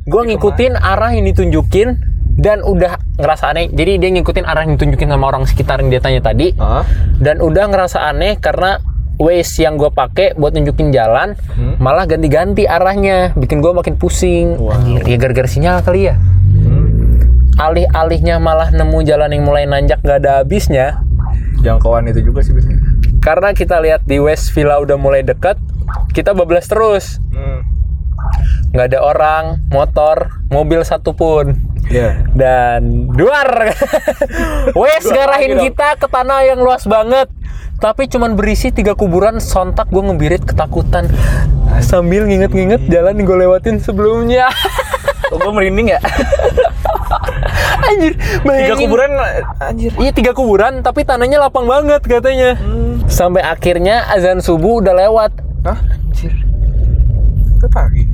Gue 0.02 0.22
ngikutin 0.24 0.74
arah 0.74 1.10
yang 1.10 1.24
ditunjukin 1.24 1.88
dan 2.34 2.58
udah 2.60 2.98
ngerasa 3.16 3.52
aneh. 3.52 3.68
Jadi 3.68 4.02
dia 4.02 4.10
ngikutin 4.10 4.42
arah 4.42 4.64
yang 4.64 4.74
ditunjukin 4.74 5.06
sama 5.06 5.24
orang 5.26 5.44
sekitar 5.44 5.78
yang 5.78 5.88
dia 5.88 6.00
tanya 6.00 6.18
tadi 6.20 6.50
Hah? 6.54 6.82
dan 7.16 7.38
udah 7.38 7.68
ngerasa 7.68 8.02
aneh 8.04 8.34
karena 8.36 8.82
Waze 9.14 9.62
yang 9.62 9.76
gue 9.76 9.86
pakai 9.88 10.34
buat 10.34 10.50
nunjukin 10.50 10.90
jalan 10.90 11.36
Hmm. 11.52 11.76
malah 11.78 12.08
ganti-ganti 12.08 12.64
arahnya 12.64 13.30
bikin 13.32 13.60
gue 13.60 13.70
makin 13.70 13.94
pusing 13.94 14.56
Wow. 14.56 14.72
anjir 14.74 15.04
ya 15.04 15.16
gara-gara 15.16 15.46
sinyal 15.46 15.78
kali 15.78 16.10
ya 16.10 16.16
Hmm. 16.16 17.20
alih-alihnya 17.54 18.40
malah 18.40 18.72
nemu 18.72 18.98
jalan 19.04 19.30
yang 19.30 19.44
mulai 19.44 19.62
nanjak 19.62 20.00
gak 20.00 20.18
ada 20.18 20.40
habisnya 20.40 21.04
jangkauan 21.60 22.08
itu 22.08 22.24
juga 22.24 22.40
sih 22.40 22.50
biasanya 22.50 22.80
karena 23.20 23.52
kita 23.52 23.78
lihat 23.78 24.02
di 24.02 24.18
West 24.18 24.50
Villa 24.50 24.80
udah 24.80 24.96
mulai 24.96 25.22
deket 25.22 25.60
kita 26.10 26.32
bablas 26.32 26.66
terus 26.66 27.20
hmm. 27.30 27.62
Nggak 28.72 28.86
ada 28.92 28.98
orang 29.04 29.44
motor 29.68 30.32
mobil 30.48 30.80
satupun 30.84 31.72
ya 31.92 32.24
dan 32.32 33.12
duar. 33.12 33.74
Wes 34.80 35.04
ngarahin 35.04 35.60
kita 35.60 36.00
ke 36.00 36.06
tanah 36.08 36.48
yang 36.48 36.60
luas 36.64 36.88
banget. 36.88 37.28
Tapi 37.82 38.06
cuman 38.06 38.38
berisi 38.38 38.70
tiga 38.70 38.94
kuburan 38.94 39.42
sontak 39.42 39.90
gue 39.90 39.98
ngebirit 39.98 40.46
ketakutan. 40.46 41.10
Sambil 41.82 42.30
nginget-nginget 42.30 42.86
jalan 42.86 43.18
yang 43.18 43.26
gue 43.26 43.38
lewatin 43.46 43.76
sebelumnya. 43.78 44.48
Oh, 45.32 45.40
gue 45.40 45.48
merinding 45.48 45.88
ya? 45.88 46.00
Anjir 47.88 48.20
tiga 48.20 48.44
bayangin. 48.44 48.84
kuburan 48.84 49.10
anjir. 49.64 49.90
Iya 49.96 50.12
tiga 50.12 50.36
kuburan 50.36 50.84
tapi 50.84 51.08
tanahnya 51.08 51.40
lapang 51.40 51.64
banget 51.64 52.04
katanya. 52.04 52.52
Hmm. 52.60 53.00
sampai 53.08 53.40
akhirnya 53.40 54.12
azan 54.12 54.44
subuh 54.44 54.84
udah 54.84 54.92
lewat. 54.92 55.32
Hah? 55.64 55.80
anjir. 55.88 56.36
Itu 57.56 57.64
pagi 57.72 58.11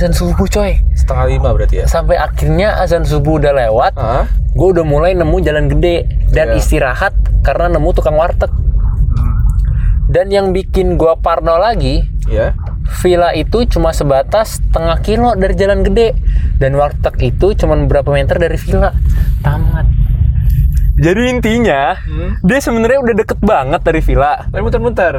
azan 0.00 0.16
subuh 0.16 0.48
coy. 0.48 0.80
Setengah 0.96 1.28
lima 1.28 1.52
berarti 1.52 1.84
ya? 1.84 1.84
Sampai 1.84 2.16
akhirnya 2.16 2.80
azan 2.80 3.04
subuh 3.04 3.36
udah 3.36 3.52
lewat 3.52 3.92
Hah? 4.00 4.24
gue 4.56 4.68
udah 4.72 4.80
mulai 4.80 5.12
nemu 5.12 5.36
jalan 5.44 5.68
gede 5.68 6.08
dan 6.32 6.56
Iya. 6.56 6.56
istirahat 6.56 7.12
karena 7.44 7.76
nemu 7.76 7.92
tukang 7.92 8.16
warteg. 8.16 8.48
Hmm. 8.48 9.44
dan 10.08 10.32
yang 10.32 10.56
bikin 10.56 10.96
gue 10.96 11.12
parno 11.20 11.60
lagi 11.60 12.00
ya 12.24 12.56
villa 13.04 13.30
itu 13.36 13.68
cuma 13.68 13.92
sebatas 13.92 14.56
setengah 14.56 14.98
kilo 15.04 15.30
dari 15.36 15.52
jalan 15.52 15.84
gede. 15.84 16.16
Dan 16.56 16.80
warteg 16.80 17.20
itu 17.20 17.52
cuma 17.52 17.76
berapa 17.76 18.08
meter 18.08 18.40
dari 18.40 18.56
villa. 18.56 18.96
Tamat 19.44 19.99
jadi 21.00 21.20
intinya 21.32 21.96
Hmm. 22.04 22.36
dia 22.44 22.60
sebenarnya 22.60 23.00
udah 23.00 23.14
deket 23.24 23.38
banget 23.40 23.80
dari 23.80 24.00
villa. 24.04 24.44
Tapi 24.52 24.60
muter-muter 24.60 25.16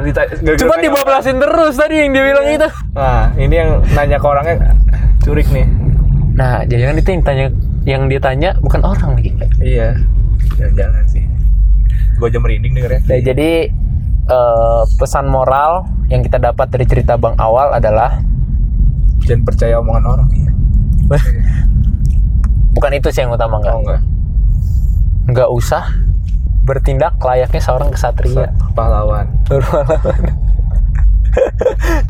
cuma 0.62 0.74
dibablasin 0.78 1.42
terus 1.42 1.74
tadi 1.74 2.06
yang 2.06 2.14
dia 2.14 2.22
bilang 2.22 2.46
itu. 2.46 2.68
Apa. 2.70 2.94
nah 2.94 3.22
ini 3.34 3.54
yang 3.54 3.70
nanya 3.90 4.16
ke 4.22 4.26
orangnya 4.26 4.56
curik 5.26 5.50
nih. 5.50 5.66
Nah 6.38 6.62
jangan 6.70 6.94
itu 7.02 7.08
yang 7.10 7.22
tanya 7.26 7.46
yang 7.82 8.02
dia 8.06 8.20
tanya 8.22 8.50
bukan 8.62 8.80
orang 8.86 9.18
lagi. 9.18 9.30
Iya. 9.58 9.98
Jangan-jangan 10.54 11.04
sih. 11.10 11.24
Gue 12.14 12.30
aja 12.30 12.38
merinding 12.38 12.72
dengernya. 12.78 13.00
Nah, 13.02 13.18
jadi 13.18 13.50
eh, 14.30 14.82
pesan 15.02 15.26
moral 15.26 15.82
yang 16.06 16.22
kita 16.22 16.38
dapat 16.38 16.70
dari 16.70 16.86
cerita 16.86 17.18
bang 17.18 17.34
awal 17.42 17.74
adalah 17.74 18.22
jangan 19.26 19.42
percaya 19.42 19.82
omongan 19.82 20.04
orang. 20.06 20.28
Bukan 22.78 22.92
itu 22.94 23.10
sih 23.10 23.26
yang 23.26 23.34
utama 23.34 23.58
nggak 23.58 23.74
oh 23.74 23.82
enggak 23.82 24.02
nggak 25.32 25.48
usah 25.48 25.88
bertindak 26.62 27.16
layaknya 27.18 27.62
seorang 27.64 27.90
kesatria 27.90 28.52
pahlawan 28.76 29.26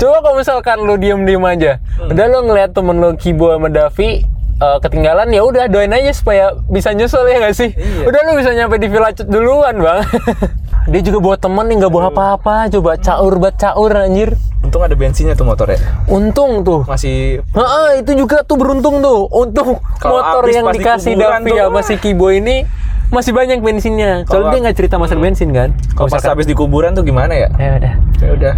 coba 0.00 0.16
kalau 0.18 0.36
misalkan 0.36 0.82
lu 0.82 0.98
diem 0.98 1.22
diem 1.22 1.44
aja 1.46 1.78
udah 2.02 2.26
lu 2.26 2.38
ngeliat 2.50 2.74
temen 2.74 2.98
lu 2.98 3.14
Kibo 3.14 3.54
sama 3.54 3.70
Davi 3.70 4.26
eh, 4.58 4.78
ketinggalan 4.82 5.30
ya 5.30 5.46
udah 5.46 5.70
doain 5.70 5.94
aja 5.94 6.10
supaya 6.10 6.58
bisa 6.70 6.94
nyusul 6.94 7.26
ya 7.26 7.42
gak 7.42 7.58
sih? 7.58 7.74
Iya. 7.74 8.06
Udah 8.06 8.20
lu 8.30 8.38
bisa 8.38 8.54
nyampe 8.54 8.78
di 8.78 8.86
Villa 8.86 9.10
duluan, 9.10 9.82
Bang. 9.82 10.06
Dia 10.90 11.00
juga 11.02 11.18
bawa 11.22 11.36
temen 11.38 11.64
nih 11.70 11.76
nggak 11.78 11.92
bawa 11.94 12.10
apa-apa, 12.10 12.66
coba 12.74 12.98
caur 12.98 13.38
bat 13.38 13.54
caur 13.54 13.94
anjir. 13.94 14.34
Untung 14.66 14.82
ada 14.82 14.94
bensinnya 14.98 15.38
tuh 15.38 15.46
motornya. 15.46 15.78
Untung 16.10 16.66
tuh. 16.66 16.82
Masih 16.86 17.38
Heeh, 17.54 18.02
itu 18.02 18.18
juga 18.18 18.42
tuh 18.42 18.58
beruntung 18.58 18.98
tuh. 18.98 19.30
Untung 19.30 19.78
Kalau 20.02 20.18
motor 20.18 20.42
yang 20.50 20.66
dikasih 20.74 21.14
Davi 21.14 21.54
sama 21.54 21.80
si 21.86 21.94
Kibo 22.02 22.34
ini 22.34 22.66
masih 23.12 23.32
banyak 23.36 23.60
bensinnya. 23.60 24.24
Soalnya 24.24 24.48
dia 24.50 24.60
nggak 24.64 24.76
cerita 24.80 24.96
masalah 24.96 25.20
bensin 25.20 25.52
kan. 25.52 25.70
kalau 25.92 26.08
pas 26.08 26.24
habis 26.24 26.48
di 26.48 26.56
kuburan 26.56 26.96
tuh 26.96 27.04
gimana 27.04 27.36
ya? 27.36 27.48
Ya 27.60 27.70
udah. 27.76 27.94
Ya 28.18 28.30
udah. 28.32 28.54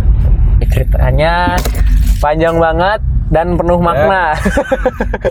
ceritanya 0.64 1.58
panjang 2.22 2.56
banget 2.56 3.02
dan 3.28 3.58
penuh 3.58 3.76
Ya. 3.76 3.84
makna. 3.84 4.22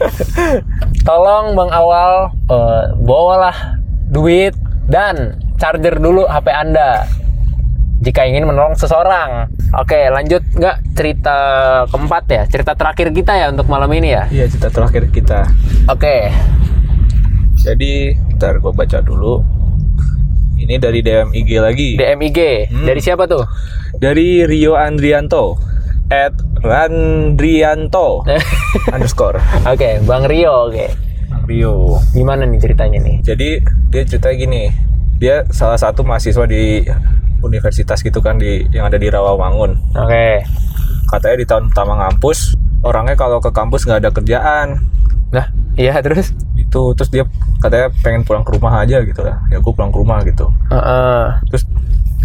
Tolong 1.08 1.56
Bang 1.56 1.72
Awal 1.72 2.12
eh, 2.52 2.84
bawalah 3.00 3.80
duit 4.12 4.54
dan 4.86 5.40
charger 5.56 5.98
dulu 5.98 6.28
HP 6.28 6.48
Anda 6.52 7.08
jika 8.04 8.28
ingin 8.28 8.44
menolong 8.44 8.76
seseorang. 8.76 9.48
Oke, 9.80 10.12
lanjut 10.12 10.44
nggak 10.54 10.78
cerita 10.94 11.38
keempat 11.88 12.24
ya? 12.28 12.44
Cerita 12.46 12.76
terakhir 12.76 13.16
kita 13.16 13.32
ya 13.34 13.48
untuk 13.48 13.72
malam 13.72 13.88
ini 13.96 14.12
ya. 14.12 14.28
Iya 14.28 14.52
cerita 14.52 14.70
terakhir 14.70 15.08
kita. 15.10 15.48
Oke. 15.88 16.28
Jadi, 17.64 18.12
ntar 18.36 18.60
gue 18.60 18.70
baca 18.70 19.00
dulu. 19.00 19.40
Ini 20.54 20.76
dari 20.78 21.00
DM 21.00 21.32
IG 21.34 21.50
lagi. 21.58 21.90
DMIG 21.96 22.40
Hmm. 22.70 22.86
dari 22.86 23.00
siapa 23.00 23.24
tuh? 23.24 23.44
Dari 23.96 24.44
Rio 24.44 24.76
Andrianto. 24.76 25.56
At 26.08 26.36
Randrianto 26.60 28.22
underscore. 28.94 29.40
Oke, 29.66 30.00
Bang 30.04 30.24
Rio. 30.24 30.68
Oke. 30.68 30.88
Bang 31.26 31.44
Rio. 31.44 31.98
Gimana 32.12 32.44
nih 32.44 32.60
ceritanya 32.60 33.00
nih? 33.00 33.18
Jadi 33.22 33.50
dia 33.90 34.04
cerita 34.04 34.30
gini. 34.32 34.70
Dia 35.18 35.48
salah 35.50 35.76
satu 35.76 36.04
mahasiswa 36.04 36.44
di 36.44 36.84
universitas 37.42 38.00
gitu 38.00 38.20
kan 38.20 38.38
di 38.38 38.64
yang 38.70 38.88
ada 38.88 38.96
di 38.96 39.08
Rawamangun. 39.08 39.72
Oke. 39.96 40.44
Katanya 41.10 41.38
di 41.38 41.46
tahun 41.46 41.64
pertama 41.70 41.94
ngampus, 41.98 42.54
orangnya 42.82 43.16
kalau 43.16 43.40
ke 43.40 43.50
kampus 43.50 43.84
nggak 43.84 44.00
ada 44.00 44.12
kerjaan. 44.12 44.68
Nah, 45.30 45.50
iya 45.76 45.98
terus? 46.00 46.32
Itu 46.74 46.98
terus 46.98 47.14
dia 47.14 47.30
katanya 47.62 47.94
pengen 48.02 48.26
pulang 48.26 48.42
ke 48.42 48.58
rumah 48.58 48.82
aja 48.82 49.06
gitu 49.06 49.22
lah. 49.22 49.38
Ya 49.54 49.62
gue 49.62 49.74
pulang 49.78 49.94
ke 49.94 49.98
rumah 50.02 50.26
gitu. 50.26 50.50
Heeh. 50.74 51.24
Terus 51.54 51.64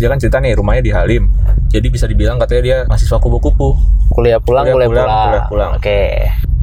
dia 0.01 0.09
kan 0.09 0.17
cerita 0.17 0.41
nih 0.41 0.57
rumahnya 0.57 0.81
di 0.81 0.93
Halim. 0.97 1.29
Jadi 1.69 1.87
bisa 1.93 2.09
dibilang 2.09 2.41
katanya 2.41 2.63
dia 2.65 2.79
mahasiswa 2.89 3.21
kupu-kupu. 3.21 3.77
kuliah 4.09 4.41
pulang 4.41 4.65
Kuliah 4.65 4.75
kuliah, 4.75 4.89
pulang, 4.89 5.05
pulang, 5.05 5.25
kuliah 5.29 5.45
pulang. 5.53 5.71
oke 5.77 6.01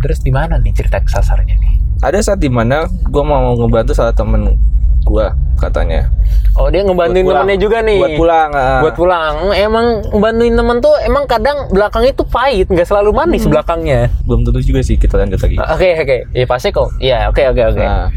terus 0.04 0.20
di 0.22 0.32
mana 0.34 0.58
nih 0.60 0.74
cerita 0.76 0.98
kesasarnya 1.02 1.56
nih 1.56 1.74
Ada 2.04 2.20
saat 2.22 2.40
di 2.44 2.52
mana 2.52 2.86
gue 2.90 3.24
mau 3.24 3.56
ngebantu 3.58 3.96
salah 3.96 4.14
temen 4.14 4.60
gue 5.06 5.28
katanya. 5.56 6.10
oh 6.54 6.68
dia 6.68 6.82
ngebantuin 6.82 7.24
temennya 7.24 7.58
juga 7.58 7.78
nih 7.80 7.96
Buat 7.98 8.18
pulang. 8.18 8.50
ah. 8.52 8.80
buat 8.82 8.96
pulang 8.96 9.34
emang 9.54 9.86
ngebantuin 10.10 10.52
temen 10.52 10.78
tuh 10.80 10.96
emang 11.02 11.24
kadang 11.26 11.58
belakangnya 11.70 12.12
tuh 12.14 12.26
pahit 12.26 12.66
nggak 12.66 12.84
selalu 12.84 13.12
manis 13.14 13.44
Hmm. 13.44 13.54
belakangnya 13.54 14.10
Belum 14.24 14.42
tentu 14.42 14.60
juga 14.60 14.82
sih 14.82 14.96
kita 14.96 15.16
lanjut 15.16 15.38
lagi. 15.38 15.56
oke 15.56 15.90
oke 16.00 16.18
ya 16.32 16.46
pasti 16.46 16.70
kok 16.70 16.90
iya 16.98 17.28
oke 17.28 17.44
oke 17.46 17.64
oke 17.70 17.80
Nah, 17.80 18.10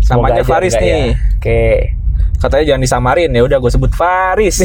Semoga 0.00 0.32
namanya 0.32 0.40
aja 0.40 0.48
Faris 0.48 0.74
ya. 0.74 0.80
nih. 0.80 1.06
oke 1.36 1.60
Katanya 2.40 2.64
jangan 2.66 2.82
disamarin 2.82 3.30
ya 3.30 3.42
udah 3.44 3.58
gue 3.58 3.68
sebut 3.68 3.92
Faris. 3.92 4.64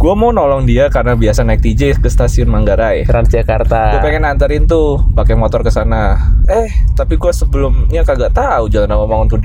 gue 0.00 0.14
mau 0.16 0.32
nolong 0.32 0.64
dia 0.64 0.88
karena 0.88 1.12
biasa 1.12 1.44
naik 1.44 1.60
TJ 1.60 2.00
ke 2.00 2.08
stasiun 2.08 2.48
Manggarai. 2.48 3.04
Gue 3.04 3.12
Transjakarta 3.12 4.00
pengen 4.00 4.24
anterin 4.24 4.64
tuh 4.64 4.96
pakai 5.12 5.36
motor 5.36 5.60
ke 5.60 5.68
sana. 5.68 6.16
Eh, 6.48 6.72
tapi 6.96 7.20
gue 7.20 7.28
sebelumnya 7.28 8.00
kagak 8.00 8.32
tahu 8.32 8.72
jalan 8.72 8.88
Rawamangun 8.88 9.28
tuh 9.28 9.40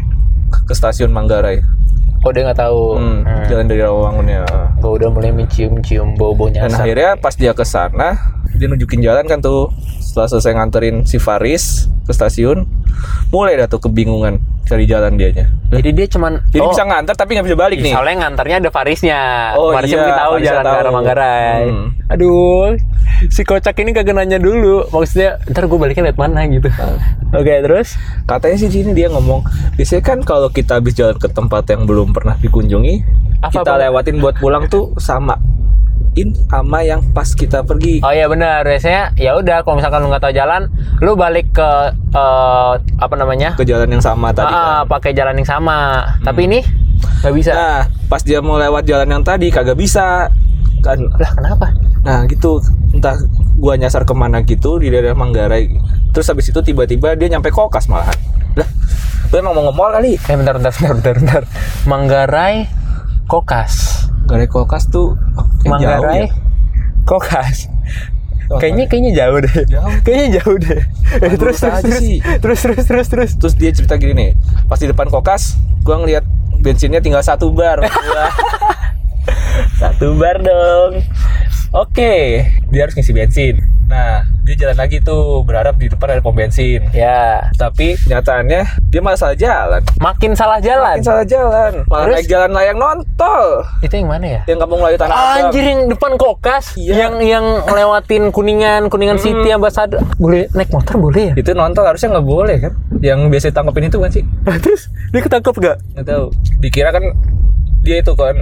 ke 0.63 0.71
stasiun 0.71 1.11
Manggarai. 1.11 1.59
oh 2.25 2.33
dia 2.33 2.41
nggak 2.41 2.57
tahu 2.57 2.97
Hmm, 2.97 3.21
hmm. 3.21 3.45
jalan 3.51 3.65
dari 3.67 3.81
Rawamangunnya. 3.83 4.41
gue 4.79 4.91
udah 4.95 5.09
mulai 5.11 5.29
mencium-cium 5.29 6.15
bau-bau 6.15 6.47
Dan 6.47 6.71
nyasar 6.71 6.81
akhirnya 6.81 7.11
pas 7.19 7.35
dia 7.35 7.53
ke 7.53 7.61
sana, 7.61 8.17
dia 8.55 8.65
nunjukin 8.65 9.03
jalan 9.03 9.27
kan 9.27 9.43
tuh. 9.43 9.69
Setelah 9.99 10.31
selesai 10.31 10.55
nganterin 10.55 11.03
si 11.03 11.19
Faris 11.19 11.91
ke 12.07 12.15
stasiun, 12.15 12.63
mulai 13.29 13.59
dah 13.59 13.67
tuh 13.67 13.83
kebingungan 13.83 14.39
cari 14.65 14.83
jalan 14.89 15.13
dianya. 15.13 15.45
jadi 15.69 15.89
dia 15.93 16.05
cuman 16.09 16.41
Jadi 16.49 16.65
oh, 16.65 16.73
bisa 16.73 16.83
nganter 16.89 17.13
tapi 17.13 17.37
nggak 17.37 17.47
bisa 17.47 17.57
balik 17.57 17.79
nih. 17.85 17.93
Soalnya 17.93 18.15
ngantarnya 18.25 18.55
ada 18.65 18.69
Farisnya. 18.73 19.19
Oh, 19.53 19.69
Farisnya 19.69 20.01
iya, 20.01 20.17
tahu 20.17 20.33
Farisnya 20.33 20.49
jalan 20.49 20.63
ke 20.63 20.69
arah 20.69 20.81
tahu. 20.81 20.95
Manggarai. 20.97 21.63
Hmm. 21.69 21.87
Aduh, 22.09 22.69
si 23.29 23.41
kocak 23.45 23.77
ini 23.81 23.91
kagak 23.93 24.17
nanya 24.17 24.37
dulu. 24.41 24.89
Maksudnya, 24.89 25.37
ntar 25.49 25.69
gue 25.69 25.77
baliknya 25.77 26.09
liat 26.09 26.17
mana 26.17 26.41
gitu. 26.49 26.69
Hmm. 26.73 26.97
Oke, 27.37 27.53
terus? 27.61 27.97
Katanya 28.25 28.57
sih 28.57 28.69
sini 28.73 28.91
dia 28.97 29.07
ngomong, 29.13 29.45
biasanya 29.77 30.03
kan 30.05 30.19
kalau 30.25 30.49
kita 30.49 30.81
habis 30.81 30.97
jalan 30.97 31.17
ke 31.17 31.29
tempat 31.29 31.69
yang 31.69 31.85
belum 31.85 32.09
pernah 32.13 32.33
dikunjungi, 32.41 33.05
Apa, 33.45 33.61
kita 33.61 33.71
Bang? 33.77 33.81
lewatin 33.85 34.17
buat 34.17 34.35
pulang 34.41 34.65
tuh 34.65 34.97
sama 34.97 35.37
in 36.15 36.31
sama 36.47 36.79
yang 36.79 37.03
pas 37.11 37.27
kita 37.29 37.61
pergi. 37.61 37.99
Oh 37.99 38.09
iya 38.09 38.25
benar. 38.25 38.63
Biasanya 38.63 39.13
ya 39.15 39.35
udah 39.35 39.61
kalau 39.61 39.77
misalkan 39.77 39.99
lu 39.99 40.07
nggak 40.07 40.23
tahu 40.23 40.33
jalan, 40.33 40.71
lu 40.99 41.13
balik 41.13 41.51
ke 41.51 41.69
eh, 41.93 42.71
apa 42.97 43.15
namanya? 43.15 43.53
ke 43.53 43.63
jalan 43.63 43.87
yang 43.89 43.99
sama 43.99 44.31
tadi 44.31 44.47
Ah, 44.47 44.81
kan. 44.81 44.91
pakai 44.91 45.11
jalan 45.11 45.35
yang 45.35 45.45
sama. 45.45 46.03
Tapi 46.21 46.47
ini 46.47 46.59
nggak 47.21 47.33
bisa. 47.33 47.51
Nah, 47.51 47.79
pas 48.07 48.19
dia 48.19 48.39
mau 48.39 48.55
lewat 48.55 48.83
jalan 48.83 49.07
yang 49.09 49.23
tadi 49.23 49.47
kagak 49.49 49.75
bisa. 49.75 50.31
Kan 50.79 51.03
Lah 51.11 51.31
kenapa? 51.31 51.67
nah 52.05 52.21
gitu 52.25 52.61
entah 52.93 53.17
gua 53.57 53.73
nyasar 53.73 54.05
ke 54.05 54.13
mana 54.13 54.39
gitu 54.41 54.77
di 54.77 54.87
daerah 54.87 55.11
Manggarai. 55.11 55.67
Terus 56.09 56.27
habis 56.27 56.47
itu 56.47 56.59
tiba-tiba 56.61 57.11
dia 57.13 57.27
nyampe 57.27 57.49
kokas 57.49 57.85
malahan. 57.85 58.15
Lah, 58.55 58.69
lu 59.27 59.35
emang 59.35 59.51
mau 59.51 59.63
nge-mall 59.67 59.91
kali? 59.91 60.11
Eh 60.15 60.35
bentar 60.37 60.55
bentar 60.55 60.71
bentar 60.71 60.93
bentar. 60.95 61.13
bentar. 61.17 61.43
Manggarai 61.85 62.69
Kokas. 63.25 64.05
Manggarai 64.25 64.49
kokas 64.49 64.89
tuh 64.89 65.13
oh, 65.13 65.45
kayak 65.61 65.77
jauh 65.79 66.01
Manggarai 66.01 66.21
ya. 66.25 66.27
Kokas. 67.05 67.69
Oh, 68.45 68.61
Kayaknya 68.61 68.85
kayaknya 68.85 69.11
jauh 69.17 69.37
deh. 69.41 69.55
Jauh. 69.69 69.89
Kayaknya 70.05 70.27
jauh 70.41 70.57
deh. 70.61 70.81
Eh, 70.81 71.25
Aduh, 71.29 71.37
terus 71.37 71.57
terus 71.61 71.81
terus, 71.81 72.01
sih. 72.01 72.17
terus 72.41 72.59
terus 72.61 72.85
terus 72.85 73.07
terus. 73.09 73.31
Terus 73.41 73.53
dia 73.57 73.71
cerita 73.73 73.97
gini 73.97 74.13
nih, 74.13 74.29
pas 74.69 74.77
di 74.77 74.85
depan 74.89 75.09
kokas, 75.09 75.57
gua 75.81 76.01
ngeliat 76.01 76.25
bensinnya 76.61 77.01
tinggal 77.01 77.25
satu 77.25 77.49
bar. 77.53 77.81
Satu 79.81 80.15
bar 80.15 80.39
dong. 80.39 81.03
Oke, 81.75 82.39
dia 82.71 82.87
harus 82.87 82.95
ngisi 82.95 83.11
bensin. 83.11 83.59
Nah, 83.85 84.23
dia 84.41 84.55
jalan 84.55 84.79
lagi 84.79 84.97
tuh, 84.97 85.43
berharap 85.43 85.75
di 85.75 85.91
depan 85.91 86.07
ada 86.07 86.23
pom 86.23 86.31
bensin. 86.31 86.81
Ya, 86.89 87.51
Tapi 87.53 87.99
nyataannya 88.01 88.63
dia 88.87 89.01
malah 89.03 89.19
salah 89.19 89.35
jalan. 89.35 89.83
makin 89.99 90.31
salah 90.33 90.57
jalan. 90.57 90.95
Makin 90.95 91.03
salah 91.03 91.25
jalan. 91.27 91.71
Malah 91.85 92.03
Terus? 92.07 92.15
naik 92.15 92.27
jalan 92.31 92.49
layang 92.49 92.79
nontol. 92.79 93.45
Itu 93.83 93.91
yang 93.91 94.07
mana 94.07 94.25
ya? 94.25 94.41
Yang 94.47 94.57
kampung 94.57 94.79
Melayu 94.79 94.97
Tanah 94.97 95.13
Abang. 95.13 95.35
Anjir 95.45 95.63
yang 95.65 95.81
depan 95.85 96.11
kokas 96.15 96.65
Iya. 96.79 96.93
yang 96.95 97.13
yang 97.19 97.45
lewatin 97.67 98.23
kuningan 98.31 98.87
kuningan 98.87 99.19
city 99.19 99.51
ambassador 99.51 99.99
boleh 100.15 100.47
naik 100.55 100.71
motor 100.71 100.95
boleh 100.95 101.23
ya 101.29 101.33
Itu 101.35 101.51
nontol 101.51 101.83
harusnya 101.83 102.09
nggak 102.09 102.23
boleh 102.25 102.55
kan? 102.57 102.71
Yang 103.03 103.19
biasa 103.29 103.45
ditangkapin 103.51 103.85
itu 103.85 103.97
kan 103.99 104.09
sih? 104.09 104.23
terus 104.63 104.81
dia 105.11 105.19
ketangkep 105.19 105.53
gak 105.59 105.77
nggak 105.93 106.05
tahu 106.07 106.25
dikira 106.57 106.89
kan 106.89 107.03
dia 107.83 107.99
itu 107.99 108.15
kan 108.15 108.35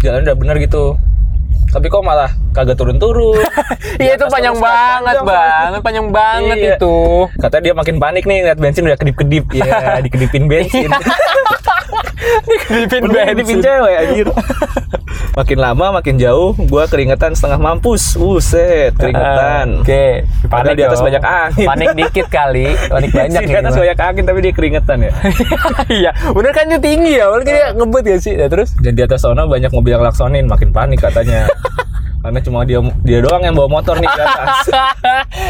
jalan 0.00 0.24
udah 0.24 0.34
bener 0.34 0.56
gitu 0.58 0.96
tapi 1.70 1.86
kok 1.86 2.02
malah 2.02 2.30
kagak 2.50 2.74
turun-turun? 2.76 3.38
Iya 4.02 4.16
itu 4.16 4.26
panjang 4.26 4.56
banget 4.58 5.16
banget 5.22 5.80
panjang 5.82 6.06
banget 6.10 6.56
Iya. 6.56 6.74
itu. 6.76 6.96
Kata 7.38 7.56
dia 7.62 7.72
makin 7.72 7.96
panik 7.98 8.24
nih 8.26 8.42
lihat 8.46 8.58
bensin 8.58 8.86
udah 8.86 8.98
kedip-kedip. 8.98 9.44
Ya 9.58 10.02
dikedipin 10.02 10.50
bensin. 10.50 10.90
Dikedipin 12.46 13.02
kedipin 13.10 13.58
cewek 13.60 13.94
anjir 13.96 14.26
makin 15.34 15.58
lama 15.58 15.86
makin 16.00 16.16
jauh 16.16 16.52
gua 16.66 16.86
keringetan 16.86 17.32
setengah 17.34 17.58
mampus. 17.60 18.14
Uset 18.16 18.94
keringetan. 18.96 19.66
Oke 19.82 20.24
Padahal 20.46 20.76
di 20.76 20.84
atas 20.84 21.00
dong. 21.00 21.08
banyak 21.12 21.22
angin. 21.24 21.66
panik 21.66 21.88
dikit 21.94 22.26
kali 22.28 22.66
panik 22.88 23.10
banyak 23.20 23.42
di 23.46 23.54
atas 23.54 23.72
gitu. 23.74 23.82
banyak 23.86 23.98
angin 23.98 24.24
tapi 24.26 24.38
dia 24.42 24.52
keringetan 24.54 24.98
ya. 25.04 25.12
Iya 25.90 26.10
bener 26.32 26.52
kan 26.54 26.64
dia 26.70 26.80
tinggi 26.80 27.18
ya? 27.18 27.26
Bener 27.30 27.42
kan 27.44 27.54
dia 27.54 27.68
ngebut 27.74 28.04
ya 28.06 28.16
sih? 28.20 28.34
Ya, 28.36 28.46
terus? 28.46 28.72
Dan 28.78 28.94
di 28.94 29.02
atas 29.02 29.22
sana 29.22 29.44
banyak 29.44 29.70
mobil 29.70 29.92
yang 29.96 30.04
laksonin 30.04 30.46
makin 30.46 30.70
panik 30.70 31.02
katanya 31.02 31.50
karena 32.20 32.38
cuma 32.44 32.68
dia 32.68 32.78
dia 33.00 33.18
doang 33.24 33.40
yang 33.40 33.56
bawa 33.56 33.80
motor 33.80 33.96
nih 33.96 34.08
ke 34.16 34.22
atas 34.22 34.68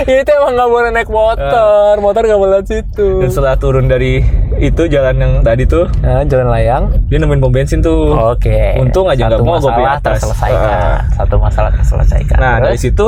ini 0.07 0.21
tuh 0.23 0.35
emang 0.39 0.53
nggak 0.55 0.71
boleh 0.71 0.91
naik 0.95 1.11
motor 1.11 1.93
motor 1.99 2.23
nggak 2.23 2.41
boleh 2.41 2.63
situ 2.63 3.09
dan 3.27 3.31
setelah 3.31 3.57
turun 3.59 3.91
dari 3.91 4.23
itu 4.63 4.87
jalan 4.87 5.17
yang 5.19 5.33
tadi 5.43 5.67
tuh 5.67 5.91
nah, 5.99 6.23
jalan 6.23 6.47
layang 6.53 6.83
dia 7.11 7.19
nemuin 7.19 7.41
pom 7.43 7.51
bensin 7.51 7.83
tuh 7.83 8.15
Oke. 8.15 8.79
Untung 8.79 9.11
aja 9.11 9.27
nggak 9.27 9.41
di 9.41 9.49
masalah 9.51 9.99
atas. 9.99 10.23
terselesaikan. 10.23 10.79
Ah. 10.79 11.01
Satu 11.17 11.35
masalah 11.41 11.71
terselesaikan. 11.75 12.39
nah 12.39 12.55
Terus, 12.61 12.65
dari 12.69 12.79
situ 12.79 13.07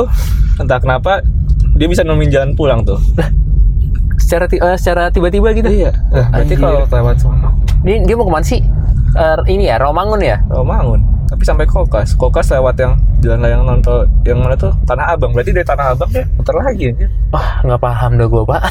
entah 0.59 0.79
kenapa 0.81 1.23
dia 1.77 1.87
bisa 1.87 2.03
nemuin 2.03 2.29
jalan 2.33 2.51
pulang 2.57 2.83
tuh 2.83 2.99
secara 4.19 4.45
eh, 4.49 4.77
secara 4.77 5.09
tiba-tiba 5.09 5.53
gitu. 5.55 5.69
iya 5.69 5.91
berarti 6.11 6.53
Anjir. 6.55 6.57
kalau 6.59 6.81
lewat 6.89 7.17
sana 7.21 7.49
Dia, 7.83 7.99
dia 7.99 8.15
mau 8.15 8.23
ke 8.23 8.31
mana 8.31 8.45
sih? 8.47 8.61
Eh, 9.13 9.37
ini 9.51 9.67
ya, 9.67 9.75
Romangun 9.77 10.21
ya? 10.23 10.39
oh 10.49 10.63
mangun 10.65 11.12
tapi 11.33 11.49
sampai 11.49 11.65
kokas 11.65 12.13
kokas 12.13 12.53
lewat 12.53 12.77
yang 12.77 12.93
jalan 13.25 13.41
layang 13.41 13.65
nonton 13.65 14.05
yang 14.21 14.37
mana 14.37 14.53
tuh 14.53 14.69
tanah 14.85 15.17
abang 15.17 15.33
berarti 15.33 15.49
dari 15.49 15.65
tanah 15.65 15.97
abang 15.97 16.05
dia 16.13 16.29
muter 16.37 16.53
lagi 16.53 16.93
anjir. 16.93 17.09
Wah, 17.33 17.65
nggak 17.65 17.81
paham 17.81 18.11
dah 18.21 18.27
gue 18.29 18.43
pak. 18.45 18.61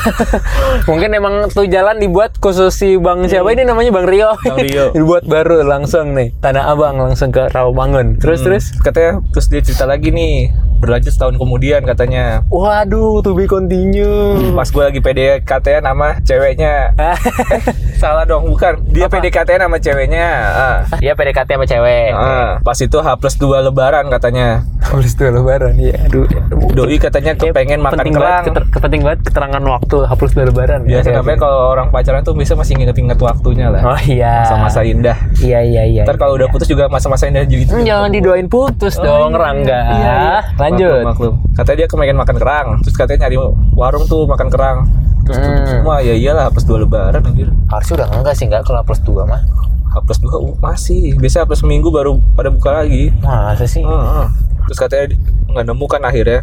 Mungkin 0.91 1.11
emang 1.11 1.35
tuh 1.51 1.67
jalan 1.67 1.99
dibuat 1.99 2.39
khusus 2.39 2.71
si 2.71 2.95
Bang 2.95 3.27
siapa 3.27 3.51
ini 3.51 3.67
namanya 3.67 3.91
Bang 3.91 4.07
Rio. 4.07 4.39
Bang 4.47 4.63
Rio. 4.63 4.93
dibuat 4.97 5.27
baru 5.27 5.67
langsung 5.67 6.15
nih 6.15 6.31
Tanah 6.39 6.71
Abang 6.71 7.03
langsung 7.03 7.35
ke 7.35 7.51
Rawamangun. 7.51 8.23
Terus 8.23 8.39
Hmm. 8.39 8.47
terus. 8.47 8.65
katanya 8.79 9.13
terus 9.35 9.47
dia 9.51 9.61
cerita 9.67 9.83
lagi 9.83 10.15
nih 10.15 10.55
berlanjut 10.83 11.09
setahun 11.09 11.39
kemudian 11.39 11.81
katanya 11.83 12.43
Waduh, 12.49 13.23
to 13.23 13.33
be 13.33 13.47
continue. 13.47 14.35
pas 14.53 14.67
gue 14.67 14.83
lagi 14.83 14.99
PDKT 14.99 15.79
nama 15.81 16.19
ceweknya 16.21 16.91
salah 18.03 18.27
dong 18.27 18.49
bukan 18.49 18.83
dia 18.89 19.07
Apa? 19.07 19.17
PDKT 19.17 19.51
nama 19.57 19.77
ceweknya 19.79 20.27
ah. 20.43 20.79
Dia 20.99 21.15
PDKT 21.15 21.51
sama 21.53 21.65
cewek. 21.65 22.11
Ah, 22.11 22.59
pas 22.59 22.75
itu 22.75 22.97
H 22.97 23.09
plus 23.15 23.35
2 23.37 23.47
lebaran 23.63 24.07
katanya 24.09 24.67
Habis 24.83 25.15
itu 25.15 25.25
lebaran 25.25 25.73
ya. 25.77 25.95
Aduh. 26.03 26.27
Doi 26.73 26.99
katanya 26.99 27.33
kepengen 27.33 27.79
makan 27.79 27.97
penting 27.97 28.13
kerang 28.13 28.27
banget, 28.43 28.45
keter- 28.51 28.83
penting 28.83 29.01
banget 29.01 29.21
keterangan 29.25 29.63
waktu 29.63 29.97
hapus 30.03 30.31
dua 30.33 30.45
lebaran. 30.45 30.81
Biasa 30.83 31.07
Ya, 31.07 31.15
namanya 31.15 31.39
kalau 31.41 31.61
orang 31.71 31.89
pacaran 31.89 32.21
tuh 32.21 32.35
bisa 32.35 32.53
masih 32.53 32.75
inget-inget 32.75 33.17
waktunya 33.17 33.69
lah 33.69 33.81
Oh 33.87 34.01
iya. 34.03 34.43
Masa-masa 34.43 34.83
indah 34.83 35.17
Iya 35.39 35.63
iya 35.63 35.83
iya. 35.87 36.03
Ntar 36.03 36.19
kalau 36.19 36.35
udah 36.35 36.49
putus 36.49 36.67
juga 36.67 36.89
masa-masa 36.89 37.25
indah 37.25 37.45
gitu 37.45 37.71
Hmm, 37.71 37.87
jangan 37.87 38.11
didoain 38.11 38.49
putus 38.49 38.97
Oh, 38.97 39.03
dong, 39.03 39.31
iya. 39.31 39.39
Rangga. 39.39 39.81
Iya, 39.87 40.13
iya. 40.19 40.37
Lanjut. 40.75 41.03
Maklum, 41.05 41.35
maklum. 41.37 41.55
Katanya 41.55 41.77
dia 41.79 41.89
kepengen 41.89 42.17
makan 42.17 42.37
kerang 42.37 42.67
Terus 42.81 42.95
katanya 42.97 43.19
nyari 43.29 43.37
warung 43.73 44.05
tuh 44.09 44.25
makan 44.25 44.49
kerang 44.49 44.79
Terus 45.23 45.39
Hmm. 45.39 45.87
wah 45.87 46.03
ya 46.03 46.19
iyalah 46.19 46.51
plus 46.51 46.67
2 46.67 46.83
lebaran 46.83 47.23
anjir 47.23 47.47
Harusnya 47.71 48.03
udah 48.03 48.09
enggak 48.19 48.35
sih 48.35 48.45
enggak 48.51 48.67
kalau 48.67 48.83
plus 48.83 48.99
2 49.05 49.23
mah. 49.23 49.43
H 49.87 49.95
plus 50.03 50.19
2 50.19 50.59
masih 50.59 51.15
Biasanya 51.15 51.45
H 51.45 51.49
plus 51.49 51.61
seminggu 51.63 51.89
baru 51.93 52.19
pada 52.35 52.51
buka 52.51 52.83
lagi 52.83 53.13
Masa 53.23 53.63
sih? 53.63 53.85
Heeh. 53.85 54.27
Terus 54.67 54.79
katanya 54.79 55.05
nggak 55.53 55.65
nemu 55.69 55.85
kan 55.87 56.03
akhirnya. 56.03 56.41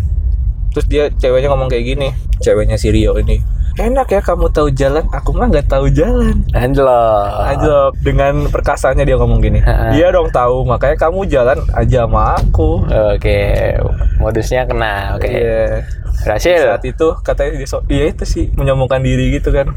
Terus 0.70 0.86
dia 0.86 1.10
ceweknya 1.10 1.50
ngomong 1.50 1.66
kayak 1.66 1.82
gini, 1.82 2.08
ceweknya 2.40 2.78
si 2.78 2.94
Rio 2.94 3.18
ini. 3.18 3.42
Enak 3.80 4.12
ya 4.12 4.20
kamu 4.20 4.52
tahu 4.52 4.68
jalan, 4.76 5.08
aku 5.08 5.32
mah 5.32 5.48
nggak 5.48 5.72
tahu 5.72 5.88
jalan. 5.88 6.44
Anjlok. 6.52 7.32
Aja 7.48 7.96
dengan 8.04 8.52
perkasanya 8.52 9.08
dia 9.08 9.16
ngomong 9.16 9.40
gini. 9.40 9.64
Iya 9.96 10.12
dong 10.12 10.36
tahu, 10.36 10.68
makanya 10.68 11.00
kamu 11.00 11.24
jalan 11.32 11.64
aja 11.72 12.04
sama 12.04 12.36
aku. 12.36 12.84
Oke, 13.16 13.80
modusnya 14.20 14.68
kena. 14.68 15.16
Oke. 15.16 15.32
Iya. 15.32 15.88
Berhasil. 16.20 16.76
Saat 16.76 16.84
itu 16.84 17.08
katanya 17.24 17.50
dia 17.56 17.68
so, 17.72 17.80
iya 17.88 18.12
itu 18.12 18.28
sih 18.28 18.52
menyombongkan 18.52 19.00
diri 19.00 19.40
gitu 19.40 19.56
kan. 19.56 19.72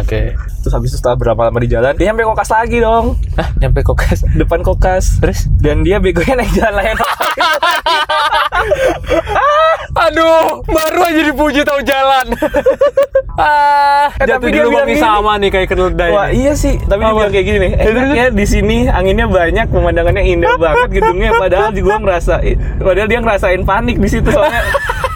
Oke. 0.00 0.32
Terus 0.32 0.72
habis 0.72 0.96
itu 0.96 1.04
setelah 1.04 1.20
berapa 1.20 1.52
lama 1.52 1.60
di 1.60 1.68
jalan, 1.68 1.92
dia 1.92 2.08
nyampe 2.08 2.24
kokas 2.24 2.48
lagi 2.48 2.80
dong, 2.80 3.20
Hah, 3.36 3.52
nyampe 3.60 3.84
kokas. 3.84 4.24
depan 4.40 4.64
kokas. 4.64 5.20
Terus? 5.20 5.44
Dan 5.60 5.84
dia 5.84 6.00
begonya 6.00 6.40
naik 6.40 6.56
jalan 6.56 6.74
lain. 6.80 6.96
Aduh, 9.92 10.64
baru 10.64 11.00
aja 11.04 11.20
dipuji 11.20 11.60
tahu 11.68 11.84
jalan. 11.84 12.32
ah, 13.40 14.08
jatuh 14.16 14.40
tapi 14.40 14.46
di 14.48 14.56
dia 14.56 14.64
bilang 14.64 14.88
gini. 14.88 15.00
sama 15.00 15.36
nih 15.36 15.50
kayak 15.52 15.68
keledai. 15.68 16.10
Wah 16.16 16.28
iya 16.32 16.56
sih, 16.56 16.80
tapi 16.88 17.04
dia 17.04 17.12
Apa? 17.12 17.18
bilang 17.20 17.32
kayak 17.36 17.46
gini 17.46 17.58
nih. 17.60 17.72
Enaknya 17.76 18.26
di 18.32 18.46
sini 18.48 18.76
anginnya 18.88 19.28
banyak, 19.28 19.66
pemandangannya 19.68 20.24
indah 20.24 20.56
banget 20.56 20.90
gedungnya. 20.96 21.30
Padahal 21.36 21.70
juga 21.76 22.00
ngerasa, 22.00 22.34
padahal 22.80 23.08
dia 23.08 23.20
ngerasain 23.20 23.62
panik 23.68 23.96
di 24.00 24.08
situ 24.08 24.28
soalnya 24.32 24.64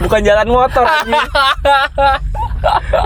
bukan 0.05 0.21
jalan 0.21 0.47
motor. 0.53 0.85
anjing. 0.85 1.25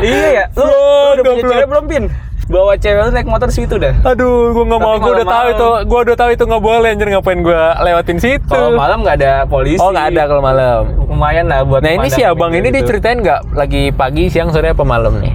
iya 0.10 0.28
ya, 0.42 0.44
lu, 0.58 0.66
lu 0.66 1.22
udah 1.22 1.22
punya 1.22 1.42
cewek 1.46 1.66
belum 1.70 1.84
pin? 1.86 2.04
Bawa 2.50 2.74
cewek 2.74 2.98
lu 3.06 3.10
naik 3.14 3.30
motor 3.30 3.46
situ 3.54 3.78
dah. 3.78 3.94
Aduh, 4.02 4.50
gua 4.50 4.64
nggak 4.66 4.80
mau. 4.82 4.98
Gua 4.98 5.12
udah 5.22 5.28
tahu 5.30 5.46
itu. 5.54 5.68
Gua 5.86 6.00
udah 6.02 6.16
tahu 6.18 6.30
itu 6.34 6.42
nggak 6.50 6.62
boleh. 6.66 6.88
Anjir 6.90 7.08
ngapain 7.14 7.40
gua 7.46 7.78
lewatin 7.78 8.18
situ? 8.18 8.42
Kalau 8.50 8.74
malam 8.74 9.06
nggak 9.06 9.16
ada 9.22 9.32
polisi. 9.46 9.78
Oh 9.78 9.94
nggak 9.94 10.10
ada 10.10 10.22
kalau 10.26 10.42
malam. 10.42 10.82
Lumayan 11.06 11.46
lah 11.46 11.62
buat. 11.62 11.78
Nah 11.78 11.94
ini 11.94 12.10
si 12.10 12.26
abang 12.26 12.50
gitu. 12.50 12.66
ini 12.66 12.68
diceritain 12.74 13.22
nggak 13.22 13.54
lagi 13.54 13.94
pagi, 13.94 14.26
siang, 14.26 14.50
sore 14.50 14.74
apa 14.74 14.82
malam 14.82 15.22
nih? 15.22 15.30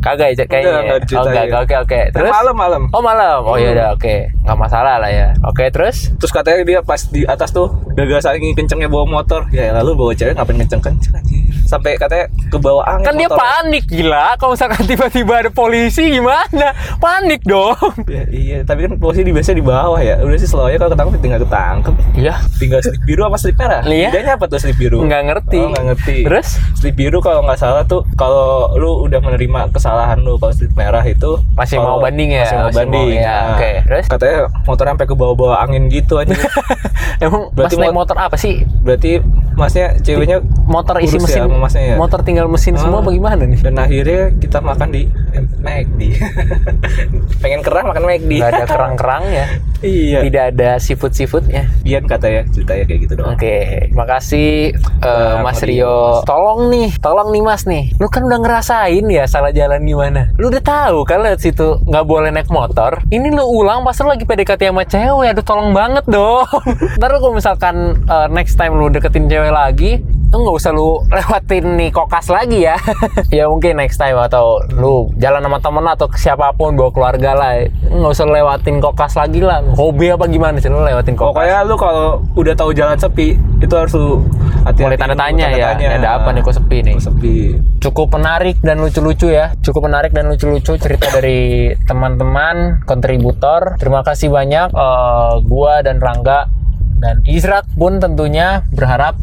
Kagak 0.00 0.32
ya 0.32 0.44
kayaknya. 0.48 0.70
Enggak, 0.70 0.84
enggak 0.96 1.18
oh 1.18 1.24
enggak, 1.28 1.44
enggak, 1.44 1.60
oke 1.60 1.74
oke. 1.84 2.00
Terus? 2.14 2.32
malam 2.32 2.56
malam. 2.56 2.82
Oh 2.94 3.02
malam. 3.04 3.38
Oh 3.44 3.56
iya 3.58 3.68
Hmm. 3.68 3.76
udah 3.76 3.86
oke. 3.98 4.14
Nggak 4.46 4.58
masalah 4.62 4.94
lah 4.96 5.10
ya. 5.10 5.28
Oke 5.44 5.64
terus? 5.68 5.96
Terus 6.16 6.32
katanya 6.32 6.62
dia 6.64 6.80
pas 6.80 7.02
di 7.04 7.26
atas 7.28 7.50
tuh 7.52 7.68
gagal 7.98 8.24
saking 8.24 8.56
kencengnya 8.56 8.88
bawa 8.88 9.04
motor. 9.04 9.44
Ya 9.52 9.74
lalu 9.76 9.98
bawa 9.98 10.12
cewek 10.16 10.38
ngapain 10.38 10.56
kenceng-kenceng 10.56 11.18
anjir. 11.18 11.49
Sampai 11.70 11.94
katanya 11.94 12.26
ke 12.50 12.58
bawah 12.58 12.82
angin 12.84 13.06
Kan 13.06 13.14
dia 13.14 13.24
motornya. 13.24 13.46
panik 13.62 13.84
gila. 13.86 14.26
Kalau 14.34 14.52
misalkan 14.52 14.82
tiba-tiba 14.84 15.34
ada 15.38 15.50
polisi 15.50 16.02
gimana? 16.10 16.74
Panik 16.98 17.46
dong. 17.46 17.78
Ya, 18.10 18.26
iya, 18.26 18.58
tapi 18.60 18.82
kan 18.82 18.98
posisi 18.98 19.22
di 19.22 19.30
biasanya 19.30 19.54
di 19.54 19.64
bawah 19.64 20.00
ya. 20.00 20.18
Udah 20.18 20.34
sih 20.34 20.50
selalu 20.50 20.74
kalau 20.74 20.90
ketangkep 20.90 21.20
tinggal 21.20 21.40
ketangkep. 21.40 21.94
Iya. 22.16 22.34
Tinggal 22.58 22.80
slip 22.82 23.02
biru 23.04 23.22
apa 23.22 23.36
slip 23.36 23.54
merah? 23.54 23.80
Iya. 23.82 24.08
Bedanya 24.10 24.32
apa 24.34 24.44
tuh 24.44 24.58
slip 24.58 24.74
biru? 24.74 24.98
Nggak 25.00 25.22
ngerti. 25.24 25.58
Oh, 25.60 25.70
nggak 25.70 25.84
ngerti. 25.86 26.16
Terus? 26.26 26.48
Slip 26.74 26.94
biru 26.96 27.18
kalau 27.20 27.46
nggak 27.46 27.54
salah 27.56 27.86
tuh 27.86 28.02
kalau 28.12 28.74
lu 28.74 29.06
udah 29.06 29.20
menerima 29.20 29.70
kesalahan 29.70 30.18
lu 30.18 30.36
kalau 30.36 30.50
slip 30.50 30.74
merah 30.74 31.04
itu 31.04 31.38
Masih 31.54 31.78
mau 31.78 32.02
banding 32.02 32.30
ya? 32.32 32.42
Masih 32.42 32.56
mau 32.56 32.66
Masih 32.66 32.78
banding. 32.80 33.06
mau, 33.06 33.14
ya, 33.14 33.30
Nah, 33.30 33.46
oke. 33.54 33.70
Terus? 33.86 34.04
Katanya 34.08 34.36
motor 34.66 34.84
sampai 34.88 35.06
ke 35.06 35.14
bawah-bawah 35.14 35.56
angin 35.60 35.82
gitu 35.86 36.14
aja. 36.16 36.34
Emang 37.24 37.52
Berarti 37.52 37.74
mas 37.76 37.80
naik 37.80 37.92
mot- 37.92 38.00
motor 38.02 38.16
apa 38.18 38.34
sih? 38.34 38.64
Berarti 38.80 39.22
masnya 39.60 40.00
ceweknya 40.00 40.40
Motor 40.64 40.96
isi 40.98 41.14
kurus 41.14 41.28
mesin. 41.28 41.42
ya 41.42 41.58
masnya 41.58 41.82
ya? 41.84 41.96
Motor 41.96 42.20
tinggal 42.22 42.46
mesin 42.46 42.74
semua 42.74 42.98
Ah. 42.98 43.04
bagaimana 43.04 43.42
nih? 43.44 43.60
Dan 43.60 43.74
akhirnya 43.76 44.22
kita 44.34 44.58
makan 44.60 44.88
di 44.88 45.02
McD. 45.60 46.00
Pengen 47.40 47.60
kerang 47.60 47.86
makan 47.86 48.04
McD. 48.04 48.32
Gak 48.38 48.50
ada 48.54 48.64
kerang-kerangnya. 48.72 49.46
iya. 49.80 50.20
Tidak 50.20 50.44
ada 50.54 50.70
seafood-seafoodnya. 50.76 51.68
Bian 51.80 52.04
katanya 52.04 52.44
ceritanya 52.46 52.84
kayak 52.84 53.00
gitu 53.02 53.14
doang. 53.14 53.34
Oke, 53.34 53.56
makasih 53.90 54.72
eh, 54.76 55.08
Nah, 55.10 55.40
Mas 55.40 55.58
Mas 55.58 55.66
Rio. 55.66 56.22
Tolong 56.22 56.68
nih, 56.68 56.88
tolong 56.98 57.28
nih 57.28 57.42
Mas 57.42 57.62
nih. 57.64 57.92
Lu 57.96 58.06
kan 58.06 58.22
udah 58.22 58.38
ngerasain 58.38 59.04
ya 59.04 59.24
salah 59.24 59.50
jalan 59.50 59.80
di 59.80 59.92
mana. 59.92 60.30
Lu 60.36 60.48
udah 60.48 60.60
tahu 60.60 61.02
kan 61.02 61.20
lihat 61.20 61.36
situ 61.38 61.82
nggak 61.82 62.04
boleh 62.04 62.30
naik 62.30 62.48
motor. 62.48 63.02
Ini 63.08 63.28
lu 63.30 63.44
ulang 63.44 63.82
pas 63.82 63.96
lu 63.96 64.08
lagi 64.08 64.22
PDKT 64.22 64.70
sama 64.70 64.84
cewek. 64.84 65.26
Aduh 65.28 65.42
tolong 65.42 65.70
banget 65.70 66.04
dong. 66.06 66.46
Ntar 66.98 67.08
lu 67.10 67.18
kalau 67.18 67.34
misalkan 67.34 67.76
eh, 68.00 68.28
next 68.30 68.54
time 68.54 68.72
lu 68.72 68.88
deketin 68.88 69.26
cewek 69.26 69.49
lagi, 69.50 69.98
lu 70.30 70.36
nggak 70.40 70.56
usah 70.56 70.70
lu 70.70 71.02
lewatin 71.06 71.74
nih 71.74 71.90
kokas 71.90 72.26
lagi 72.26 72.64
ya. 72.64 72.78
ya 73.34 73.46
mungkin 73.46 73.76
next 73.76 73.98
time 73.98 74.16
atau 74.16 74.62
lu 74.72 75.10
jalan 75.18 75.42
sama 75.42 75.58
temen 75.58 75.84
atau 75.84 76.06
siapa 76.14 76.54
pun 76.54 76.74
bawa 76.74 76.90
keluarga 76.90 77.30
lah. 77.34 77.52
Nggak 77.84 78.12
usah 78.14 78.26
lewatin 78.26 78.78
kokas 78.78 79.14
lagi 79.14 79.42
lah. 79.42 79.60
Hobi 79.74 80.10
apa 80.10 80.24
gimana 80.24 80.56
sih 80.56 80.66
lu 80.66 80.80
lewatin 80.80 81.14
kokas? 81.14 81.34
Pokoknya 81.34 81.58
lu 81.62 81.74
kalau 81.74 82.06
udah 82.32 82.54
tahu 82.54 82.70
jalan 82.70 82.94
sepi, 82.94 83.34
itu 83.58 83.74
harus 83.74 83.92
lu 83.92 84.22
hati-hati. 84.60 84.82
mulai 84.82 84.98
tanda 84.98 85.16
tanya 85.16 85.46
ya 85.50 85.72
tanya. 85.72 85.88
ada 85.96 86.08
apa 86.20 86.28
nih 86.30 86.44
kok 86.44 86.52
sepi 86.52 86.78
nih 86.84 86.94
Kok 86.96 87.04
sepi. 87.08 87.36
cukup 87.80 88.08
menarik 88.12 88.56
dan 88.60 88.76
lucu-lucu 88.76 89.32
ya 89.32 89.56
cukup 89.60 89.88
menarik 89.88 90.12
dan 90.12 90.28
lucu-lucu 90.28 90.76
cerita 90.76 91.08
dari 91.10 91.72
teman-teman 91.88 92.84
kontributor 92.84 93.80
terima 93.80 94.04
kasih 94.04 94.28
banyak 94.28 94.68
Eh, 94.70 95.34
gua 95.44 95.80
dan 95.80 95.96
Rangga 95.96 96.44
dan 97.00 97.24
Izrak 97.24 97.64
pun 97.74 97.96
tentunya 97.96 98.60
berharap 98.70 99.16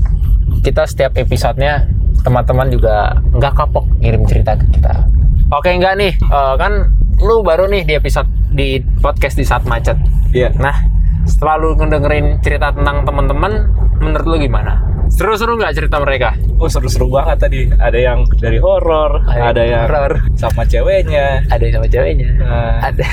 kita 0.67 0.83
setiap 0.83 1.15
episodenya 1.15 1.87
teman-teman 2.27 2.67
juga 2.67 3.15
nggak 3.31 3.53
kapok 3.55 3.87
ngirim 4.03 4.27
cerita 4.27 4.59
ke 4.59 4.67
kita 4.75 5.07
oke 5.47 5.69
enggak 5.71 5.95
nih 5.95 6.11
Eh, 6.19 6.53
kan 6.59 6.91
lu 7.23 7.39
baru 7.39 7.71
nih 7.71 7.87
di 7.87 7.93
episode 7.95 8.27
di 8.51 8.83
podcast 8.99 9.39
di 9.39 9.47
saat 9.47 9.63
macet 9.63 9.95
Iya. 10.35 10.51
Nah, 10.59 10.75
setelah 11.23 11.55
lu 11.55 11.69
ngedengerin 11.79 12.43
cerita 12.43 12.69
tentang 12.75 13.07
teman-teman, 13.07 13.71
menurut 14.03 14.27
lu 14.27 14.35
gimana? 14.37 14.75
Seru-seru 15.07 15.55
nggak 15.55 15.73
cerita 15.73 15.97
mereka? 15.97 16.35
Oh 16.55 16.67
seru-seru 16.67 17.07
banget 17.07 17.37
tadi. 17.39 17.59
Ada 17.71 17.95
yang 17.95 18.19
dari 18.35 18.57
horor, 18.57 19.23
Ada 19.25 19.61
yang 19.61 19.81
horor. 19.85 20.13
sama 20.35 20.61
ceweknya. 20.63 21.41
Ada 21.47 21.63
yang 21.63 21.73
sama 21.75 21.87
ceweknya. 21.87 22.29
Nah. 22.37 22.75
Ada 22.83 23.05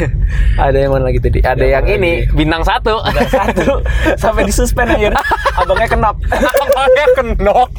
ada 0.61 0.76
yang 0.76 0.90
mana 0.90 1.04
lagi 1.07 1.18
tadi? 1.18 1.38
Ada 1.40 1.61
Yang 1.61 1.70
yang 1.70 1.87
ini 1.96 2.12
lagi? 2.20 2.35
bintang 2.35 2.62
satu. 2.62 2.94
Dan 3.04 3.26
satu 3.26 3.68
sampai 4.22 4.42
disuspend 4.44 4.90
aja. 4.90 5.16
Abangnya 5.54 5.88
kenop. 5.88 6.16
Abangnya 6.28 7.07
kenok. 7.14 7.70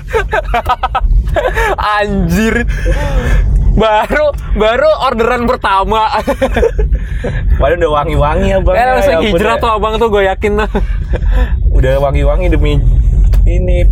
Anjir. 1.78 2.56
Baru 3.76 4.26
baru 4.56 4.90
orderan 5.04 5.44
pertama. 5.46 6.08
Padahal 7.60 7.78
udah 7.78 7.92
wangi-wangi 7.94 8.50
abangnya. 8.54 8.80
Eh 8.80 8.86
langsung 8.90 9.14
Ya 9.14 9.22
hijrah 9.22 9.56
ya. 9.60 9.62
tuh 9.62 9.70
abang 9.70 9.94
tuh 10.00 10.08
gue 10.08 10.24
yakin 10.26 10.52
tuh. 10.58 10.70
Udah 11.70 12.00
wangi-wangi 12.00 12.48
demi 12.48 12.80
ini 13.46 13.84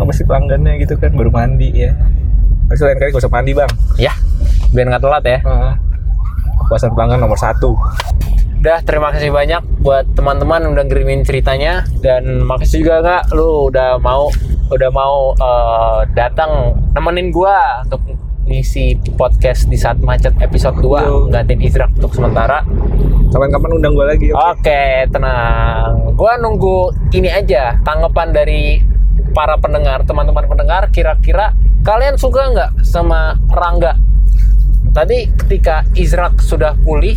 apa 0.00 0.12
sih 0.16 0.24
pelanggannya 0.24 0.80
gitu 0.80 0.96
kan 0.96 1.12
baru 1.12 1.30
mandi 1.30 1.68
ya. 1.72 1.92
Harus 2.70 2.80
lain 2.86 2.98
kali 2.98 3.10
gak 3.10 3.22
usah 3.22 3.32
mandi 3.32 3.52
bang. 3.52 3.70
Ya, 3.98 4.12
biar 4.70 4.86
nggak 4.88 5.02
telat 5.02 5.24
ya. 5.26 5.38
Heeh. 5.42 5.74
Kepuasan 6.64 6.94
pelanggan 6.94 7.18
nomor 7.20 7.38
satu. 7.38 7.74
Udah 8.60 8.84
terima 8.84 9.08
kasih 9.10 9.32
banyak 9.32 9.64
buat 9.80 10.04
teman-teman 10.12 10.68
udah 10.68 10.84
ngirimin 10.84 11.24
ceritanya 11.24 11.88
dan 12.04 12.44
makasih 12.44 12.84
juga 12.84 13.00
nggak 13.00 13.22
lu 13.32 13.72
udah 13.72 13.96
mau 14.04 14.28
udah 14.68 14.90
mau 14.92 15.32
eh, 15.32 15.98
datang 16.12 16.76
nemenin 16.92 17.32
gua 17.32 17.80
untuk 17.88 18.04
ngisi 18.44 19.00
podcast 19.16 19.64
di 19.70 19.80
saat 19.80 19.96
macet 20.04 20.36
episode 20.44 20.76
2 20.76 20.84
Yo. 20.84 21.16
gantiin 21.32 21.62
Izrak 21.62 21.94
untuk 21.96 22.12
sementara 22.12 22.60
Kapan-kapan 23.30 23.70
undang 23.78 23.94
gue 23.94 24.06
lagi. 24.10 24.26
oke? 24.34 24.42
Oke, 24.58 25.06
tenang. 25.14 26.18
Gua 26.18 26.34
nunggu 26.34 26.90
ini 27.14 27.30
aja 27.30 27.78
tanggapan 27.86 28.34
dari 28.34 28.82
para 29.32 29.56
pendengar, 29.58 30.02
teman-teman 30.04 30.46
pendengar. 30.46 30.88
Kira-kira 30.90 31.54
kalian 31.86 32.16
suka 32.20 32.50
nggak 32.50 32.70
sama 32.84 33.38
Rangga? 33.50 33.96
Tadi 34.90 35.30
ketika 35.46 35.86
Izrak 35.94 36.42
sudah 36.42 36.74
pulih, 36.82 37.14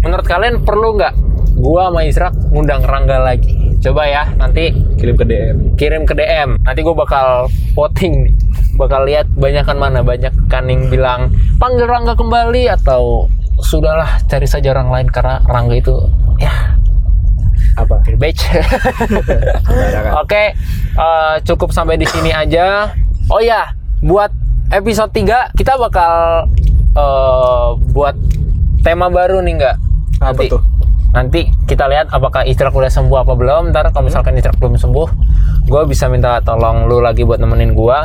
menurut 0.00 0.24
kalian 0.24 0.64
perlu 0.64 0.96
nggak 0.96 1.14
gua 1.60 1.92
sama 1.92 2.00
Izrak 2.08 2.34
ngundang 2.52 2.82
Rangga 2.84 3.20
lagi? 3.20 3.76
Coba 3.80 4.08
ya, 4.08 4.24
nanti 4.34 4.72
Kirim 4.96 5.14
ke 5.14 5.28
DM. 5.28 5.56
kirim 5.76 6.02
ke 6.08 6.16
DM. 6.16 6.56
Nanti 6.64 6.80
gue 6.80 6.96
bakal 6.96 7.52
voting 7.76 8.24
nih. 8.24 8.34
Bakal 8.80 9.04
lihat 9.04 9.28
banyakan 9.36 9.76
mana. 9.76 10.00
Banyak 10.00 10.48
kan 10.48 10.66
yang 10.66 10.88
bilang 10.88 11.30
panggil 11.60 11.84
Rangga 11.84 12.16
kembali 12.16 12.72
atau 12.72 13.28
sudahlah 13.60 14.20
cari 14.28 14.48
saja 14.48 14.72
orang 14.72 14.88
lain 14.92 15.08
karena 15.12 15.44
Rangga 15.44 15.76
itu 15.76 15.96
ya 16.40 16.76
Apa? 17.76 18.00
garbage. 18.02 18.42
Oke, 20.24 20.56
eh, 20.96 21.34
cukup 21.44 21.70
sampai 21.70 22.00
di 22.00 22.08
sini 22.08 22.32
aja. 22.32 22.92
Oh 23.28 23.42
ya, 23.42 23.76
buat 24.00 24.32
episode 24.72 25.12
3 25.12 25.52
kita 25.54 25.76
bakal 25.76 26.46
eh, 26.96 27.68
buat 27.92 28.16
tema 28.80 29.12
baru 29.12 29.44
nih 29.44 29.54
nggak? 29.60 29.76
Apa 30.22 30.32
Nanti. 30.32 30.46
tuh? 30.48 30.62
Nanti 31.16 31.40
kita 31.64 31.88
lihat 31.88 32.12
apakah 32.12 32.44
Istrak 32.44 32.76
udah 32.76 32.92
sembuh 32.92 33.24
apa 33.24 33.32
belum. 33.32 33.72
Ntar 33.72 33.88
kalau 33.92 34.08
misalkan 34.08 34.36
Istrak 34.36 34.60
belum 34.60 34.76
sembuh, 34.76 35.08
gue 35.64 35.82
bisa 35.88 36.12
minta 36.12 36.40
tolong 36.44 36.84
lu 36.84 37.00
lagi 37.00 37.24
buat 37.24 37.40
nemenin 37.40 37.72
gue. 37.72 37.98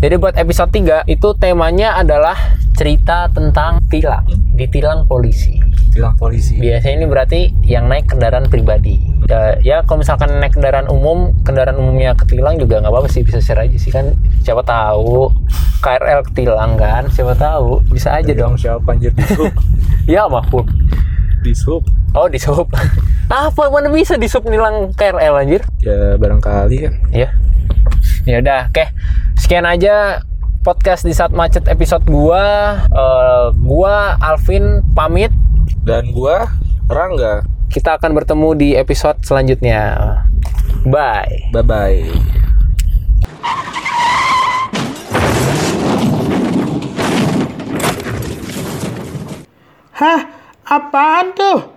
Jadi 0.00 0.14
buat 0.16 0.32
episode 0.40 0.72
3 0.72 1.04
itu 1.08 1.28
temanya 1.36 2.00
adalah 2.00 2.56
cerita 2.74 3.28
tentang 3.30 3.84
tilang, 3.92 4.24
ditilang 4.56 5.04
polisi. 5.04 5.60
Bilang 5.94 6.16
polisi. 6.18 6.58
Biasanya 6.58 7.04
ini 7.04 7.06
berarti 7.06 7.40
yang 7.62 7.86
naik 7.86 8.10
kendaraan 8.10 8.50
pribadi. 8.50 9.13
Ya, 9.24 9.56
ya 9.64 9.76
kalau 9.88 10.04
misalkan 10.04 10.28
naik 10.36 10.52
kendaraan 10.52 10.84
umum, 10.92 11.32
kendaraan 11.48 11.80
umumnya 11.80 12.12
ketilang 12.12 12.60
juga 12.60 12.84
nggak 12.84 12.92
apa-apa 12.92 13.08
sih 13.08 13.24
bisa 13.24 13.40
share 13.40 13.64
aja 13.64 13.76
sih 13.80 13.88
kan. 13.88 14.12
Siapa 14.44 14.60
tahu 14.60 15.32
KRL 15.80 16.20
ketilang 16.28 16.76
kan? 16.76 17.08
Siapa 17.08 17.32
tahu 17.32 17.80
bisa 17.88 18.12
aja 18.12 18.32
dong. 18.36 18.60
siapa 18.60 18.84
anjir 18.92 19.12
di 19.16 19.24
sub? 19.24 19.48
Ya 20.04 20.28
mahfud. 20.28 20.68
di 21.40 21.56
sub. 21.56 21.80
Oh 22.12 22.28
di 22.28 22.36
sub. 22.36 22.68
Apa 23.32 23.72
mana 23.72 23.88
bisa 23.88 24.20
di 24.20 24.28
sub 24.28 24.44
nilang 24.44 24.92
KRL 24.92 25.40
anjir? 25.40 25.64
Ya 25.80 26.20
barangkali 26.20 26.76
kan. 26.84 26.94
Ya. 27.08 27.28
Ya 28.28 28.44
udah, 28.44 28.68
oke. 28.68 28.84
Sekian 29.40 29.64
aja 29.64 30.20
podcast 30.64 31.04
di 31.04 31.12
saat 31.16 31.32
macet 31.32 31.64
episode 31.68 32.04
gua. 32.04 32.76
Eh, 32.88 33.46
gua 33.64 34.20
Alvin 34.20 34.84
pamit. 34.92 35.32
Dan 35.84 36.12
gua 36.12 36.48
Rangga. 36.84 37.40
Kita 37.72 37.96
akan 37.96 38.12
bertemu 38.12 38.48
di 38.54 38.68
episode 38.76 39.18
selanjutnya. 39.24 40.20
Bye. 40.84 41.48
Bye 41.50 41.64
bye. 41.64 42.04
Hah? 49.96 50.20
Apaan 50.64 51.32
tuh? 51.32 51.73